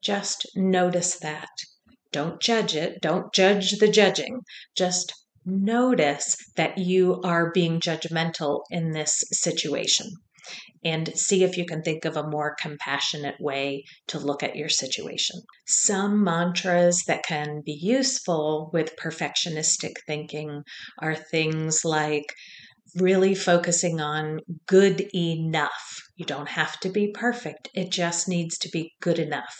just 0.02 0.46
notice 0.56 1.18
that. 1.20 1.50
Don't 2.12 2.42
judge 2.42 2.76
it. 2.76 3.02
Don't 3.02 3.34
judge 3.34 3.78
the 3.80 3.88
judging. 3.88 4.42
Just 4.76 5.14
notice 5.46 6.36
that 6.56 6.78
you 6.78 7.22
are 7.24 7.52
being 7.52 7.80
judgmental 7.80 8.64
in 8.70 8.92
this 8.92 9.24
situation 9.32 10.08
and 10.84 11.10
see 11.18 11.44
if 11.44 11.58
you 11.58 11.66
can 11.66 11.82
think 11.82 12.06
of 12.06 12.18
a 12.18 12.28
more 12.30 12.56
compassionate 12.60 13.40
way 13.40 13.84
to 14.08 14.20
look 14.20 14.44
at 14.44 14.56
your 14.56 14.70
situation. 14.70 15.42
Some 15.68 16.24
mantras 16.24 17.04
that 17.08 17.24
can 17.24 17.62
be 17.66 17.74
useful 17.74 18.70
with 18.74 18.96
perfectionistic 18.96 19.94
thinking 20.06 20.64
are 21.00 21.16
things 21.16 21.84
like 21.84 22.34
really 22.96 23.36
focusing 23.36 24.00
on 24.00 24.40
good 24.66 25.08
enough. 25.14 26.02
You 26.16 26.26
don't 26.26 26.50
have 26.50 26.80
to 26.82 26.90
be 26.90 27.12
perfect, 27.12 27.70
it 27.74 27.92
just 27.92 28.28
needs 28.28 28.58
to 28.60 28.70
be 28.70 28.94
good 29.02 29.20
enough. 29.20 29.56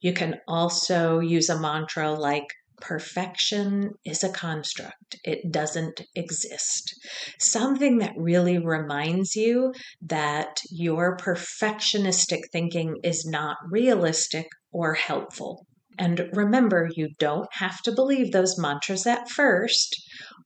You 0.00 0.12
can 0.12 0.40
also 0.48 1.20
use 1.20 1.48
a 1.48 1.60
mantra 1.60 2.12
like 2.12 2.46
perfection 2.80 3.92
is 4.04 4.24
a 4.24 4.28
construct, 4.28 5.16
it 5.24 5.50
doesn't 5.50 6.02
exist. 6.14 6.94
Something 7.38 7.98
that 7.98 8.12
really 8.16 8.58
reminds 8.58 9.36
you 9.36 9.72
that 10.02 10.60
your 10.70 11.16
perfectionistic 11.16 12.40
thinking 12.52 12.96
is 13.02 13.26
not 13.26 13.56
realistic 13.70 14.46
or 14.72 14.94
helpful. 14.94 15.66
And 15.98 16.28
remember, 16.32 16.88
you 16.96 17.10
don't 17.18 17.48
have 17.52 17.80
to 17.82 17.92
believe 17.92 18.32
those 18.32 18.58
mantras 18.58 19.06
at 19.06 19.28
first. 19.28 19.96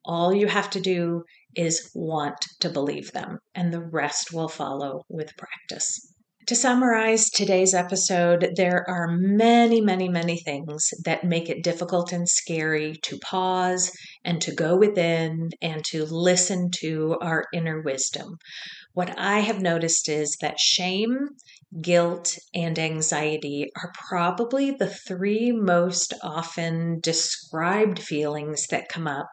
All 0.05 0.35
you 0.35 0.47
have 0.47 0.71
to 0.71 0.81
do 0.81 1.25
is 1.57 1.91
want 1.95 2.47
to 2.61 2.69
believe 2.69 3.13
them, 3.13 3.39
and 3.55 3.73
the 3.73 3.83
rest 3.83 4.33
will 4.33 4.49
follow 4.49 5.03
with 5.09 5.37
practice. 5.37 6.15
To 6.49 6.57
summarize 6.57 7.29
today's 7.29 7.75
episode, 7.75 8.55
there 8.57 8.83
are 8.89 9.07
many, 9.07 9.83
many, 9.83 10.09
many 10.09 10.39
things 10.39 10.89
that 11.05 11.23
make 11.23 11.51
it 11.51 11.63
difficult 11.63 12.11
and 12.11 12.27
scary 12.27 12.97
to 13.03 13.19
pause 13.19 13.93
and 14.25 14.41
to 14.41 14.55
go 14.55 14.75
within 14.75 15.51
and 15.61 15.85
to 15.91 16.07
listen 16.07 16.71
to 16.81 17.19
our 17.21 17.45
inner 17.53 17.83
wisdom. 17.83 18.39
What 18.95 19.13
I 19.19 19.41
have 19.41 19.61
noticed 19.61 20.09
is 20.09 20.39
that 20.41 20.59
shame, 20.59 21.19
guilt, 21.83 22.39
and 22.55 22.79
anxiety 22.79 23.71
are 23.77 23.93
probably 24.09 24.71
the 24.71 24.89
three 24.89 25.53
most 25.53 26.15
often 26.23 27.01
described 27.03 27.99
feelings 27.99 28.69
that 28.69 28.89
come 28.89 29.07
up 29.07 29.29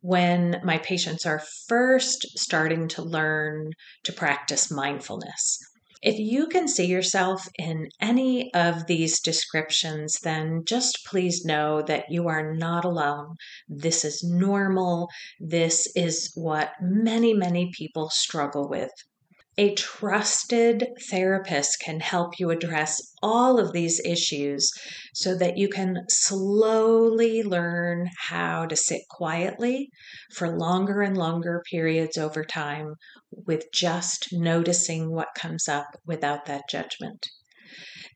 when 0.00 0.60
my 0.64 0.78
patients 0.78 1.24
are 1.24 1.44
first 1.68 2.26
starting 2.36 2.88
to 2.88 3.02
learn 3.02 3.70
to 4.02 4.12
practice 4.12 4.68
mindfulness. 4.68 5.60
If 6.02 6.18
you 6.18 6.46
can 6.46 6.66
see 6.66 6.86
yourself 6.86 7.46
in 7.58 7.88
any 8.00 8.52
of 8.54 8.86
these 8.86 9.20
descriptions, 9.20 10.18
then 10.22 10.62
just 10.64 11.04
please 11.04 11.44
know 11.44 11.82
that 11.82 12.06
you 12.10 12.26
are 12.26 12.54
not 12.54 12.86
alone. 12.86 13.36
This 13.68 14.02
is 14.04 14.24
normal. 14.24 15.08
This 15.38 15.92
is 15.94 16.30
what 16.34 16.70
many, 16.80 17.34
many 17.34 17.70
people 17.76 18.08
struggle 18.08 18.66
with. 18.66 18.90
A 19.58 19.74
trusted 19.74 20.86
therapist 21.10 21.80
can 21.80 22.00
help 22.00 22.38
you 22.38 22.50
address 22.50 23.00
all 23.20 23.58
of 23.58 23.72
these 23.72 24.00
issues 24.04 24.72
so 25.12 25.36
that 25.36 25.58
you 25.58 25.68
can 25.68 26.04
slowly 26.08 27.42
learn 27.42 28.10
how 28.28 28.66
to 28.66 28.76
sit 28.76 29.02
quietly 29.10 29.90
for 30.32 30.56
longer 30.56 31.02
and 31.02 31.16
longer 31.16 31.62
periods 31.68 32.16
over 32.16 32.44
time 32.44 32.94
with 33.30 33.66
just 33.72 34.28
noticing 34.32 35.10
what 35.10 35.34
comes 35.36 35.68
up 35.68 35.96
without 36.06 36.46
that 36.46 36.68
judgment. 36.70 37.28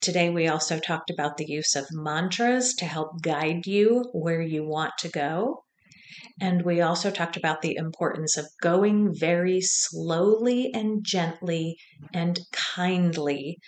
Today, 0.00 0.30
we 0.30 0.46
also 0.46 0.78
talked 0.78 1.10
about 1.10 1.36
the 1.36 1.46
use 1.46 1.74
of 1.74 1.86
mantras 1.90 2.74
to 2.74 2.84
help 2.84 3.22
guide 3.22 3.66
you 3.66 4.04
where 4.12 4.40
you 4.40 4.64
want 4.64 4.92
to 5.00 5.08
go. 5.08 5.63
And 6.40 6.62
we 6.62 6.80
also 6.80 7.10
talked 7.10 7.36
about 7.36 7.62
the 7.62 7.76
importance 7.76 8.36
of 8.36 8.46
going 8.60 9.14
very 9.14 9.60
slowly 9.60 10.70
and 10.72 11.04
gently 11.04 11.76
and 12.12 12.40
kindly 12.52 13.58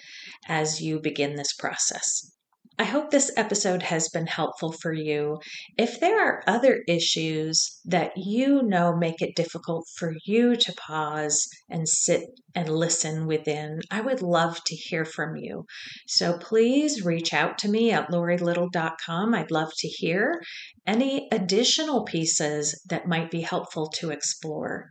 as 0.49 0.81
you 0.81 1.01
begin 1.01 1.37
this 1.37 1.53
process. 1.53 2.36
I 2.79 2.85
hope 2.85 3.11
this 3.11 3.33
episode 3.39 3.83
has 3.85 4.11
been 4.11 4.27
helpful 4.27 4.71
for 4.71 4.93
you. 4.93 5.39
If 5.79 5.99
there 5.99 6.21
are 6.23 6.43
other 6.47 6.83
issues 6.87 7.81
that 7.87 8.13
you 8.17 8.63
know 8.63 8.95
make 8.95 9.23
it 9.23 9.35
difficult 9.35 9.87
for 9.97 10.15
you 10.27 10.57
to 10.57 10.75
pause 10.75 11.49
and 11.71 11.89
sit 11.89 12.25
and 12.55 12.69
listen 12.69 13.27
within, 13.27 13.81
I 13.91 14.03
would 14.03 14.21
love 14.21 14.63
to 14.65 14.77
hear 14.77 15.07
from 15.07 15.37
you. 15.37 15.65
So 16.07 16.37
please 16.37 17.03
reach 17.03 17.33
out 17.33 17.57
to 17.59 17.69
me 17.69 17.93
at 17.93 18.11
laurielittle.com. 18.11 19.35
I'd 19.35 19.51
love 19.51 19.73
to 19.79 19.89
hear 19.89 20.43
any 20.87 21.29
additional 21.33 22.05
pieces 22.05 22.83
that 22.91 23.09
might 23.09 23.31
be 23.31 23.41
helpful 23.41 23.89
to 23.97 24.11
explore. 24.11 24.91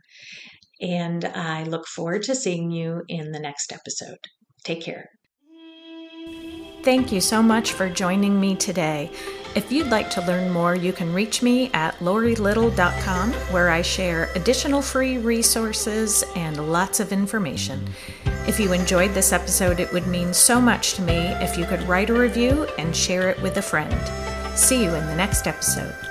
And 0.80 1.24
I 1.24 1.62
look 1.62 1.86
forward 1.86 2.24
to 2.24 2.34
seeing 2.34 2.72
you 2.72 3.02
in 3.08 3.30
the 3.30 3.40
next 3.40 3.72
episode. 3.72 4.18
Take 4.64 4.82
care. 4.82 5.15
Thank 6.86 7.10
you 7.10 7.20
so 7.20 7.42
much 7.42 7.72
for 7.72 7.90
joining 7.90 8.40
me 8.40 8.54
today. 8.54 9.10
If 9.56 9.72
you'd 9.72 9.88
like 9.88 10.08
to 10.10 10.24
learn 10.24 10.52
more, 10.52 10.76
you 10.76 10.92
can 10.92 11.12
reach 11.12 11.42
me 11.42 11.68
at 11.72 11.98
laurielittle.com, 11.98 13.32
where 13.50 13.70
I 13.70 13.82
share 13.82 14.30
additional 14.36 14.80
free 14.80 15.18
resources 15.18 16.22
and 16.36 16.70
lots 16.70 17.00
of 17.00 17.10
information. 17.10 17.88
If 18.46 18.60
you 18.60 18.72
enjoyed 18.72 19.14
this 19.14 19.32
episode, 19.32 19.80
it 19.80 19.92
would 19.92 20.06
mean 20.06 20.32
so 20.32 20.60
much 20.60 20.94
to 20.94 21.02
me 21.02 21.18
if 21.42 21.58
you 21.58 21.64
could 21.64 21.82
write 21.88 22.10
a 22.10 22.14
review 22.14 22.68
and 22.78 22.94
share 22.94 23.30
it 23.30 23.42
with 23.42 23.56
a 23.56 23.62
friend. 23.62 23.92
See 24.56 24.84
you 24.84 24.94
in 24.94 25.06
the 25.06 25.16
next 25.16 25.48
episode. 25.48 26.05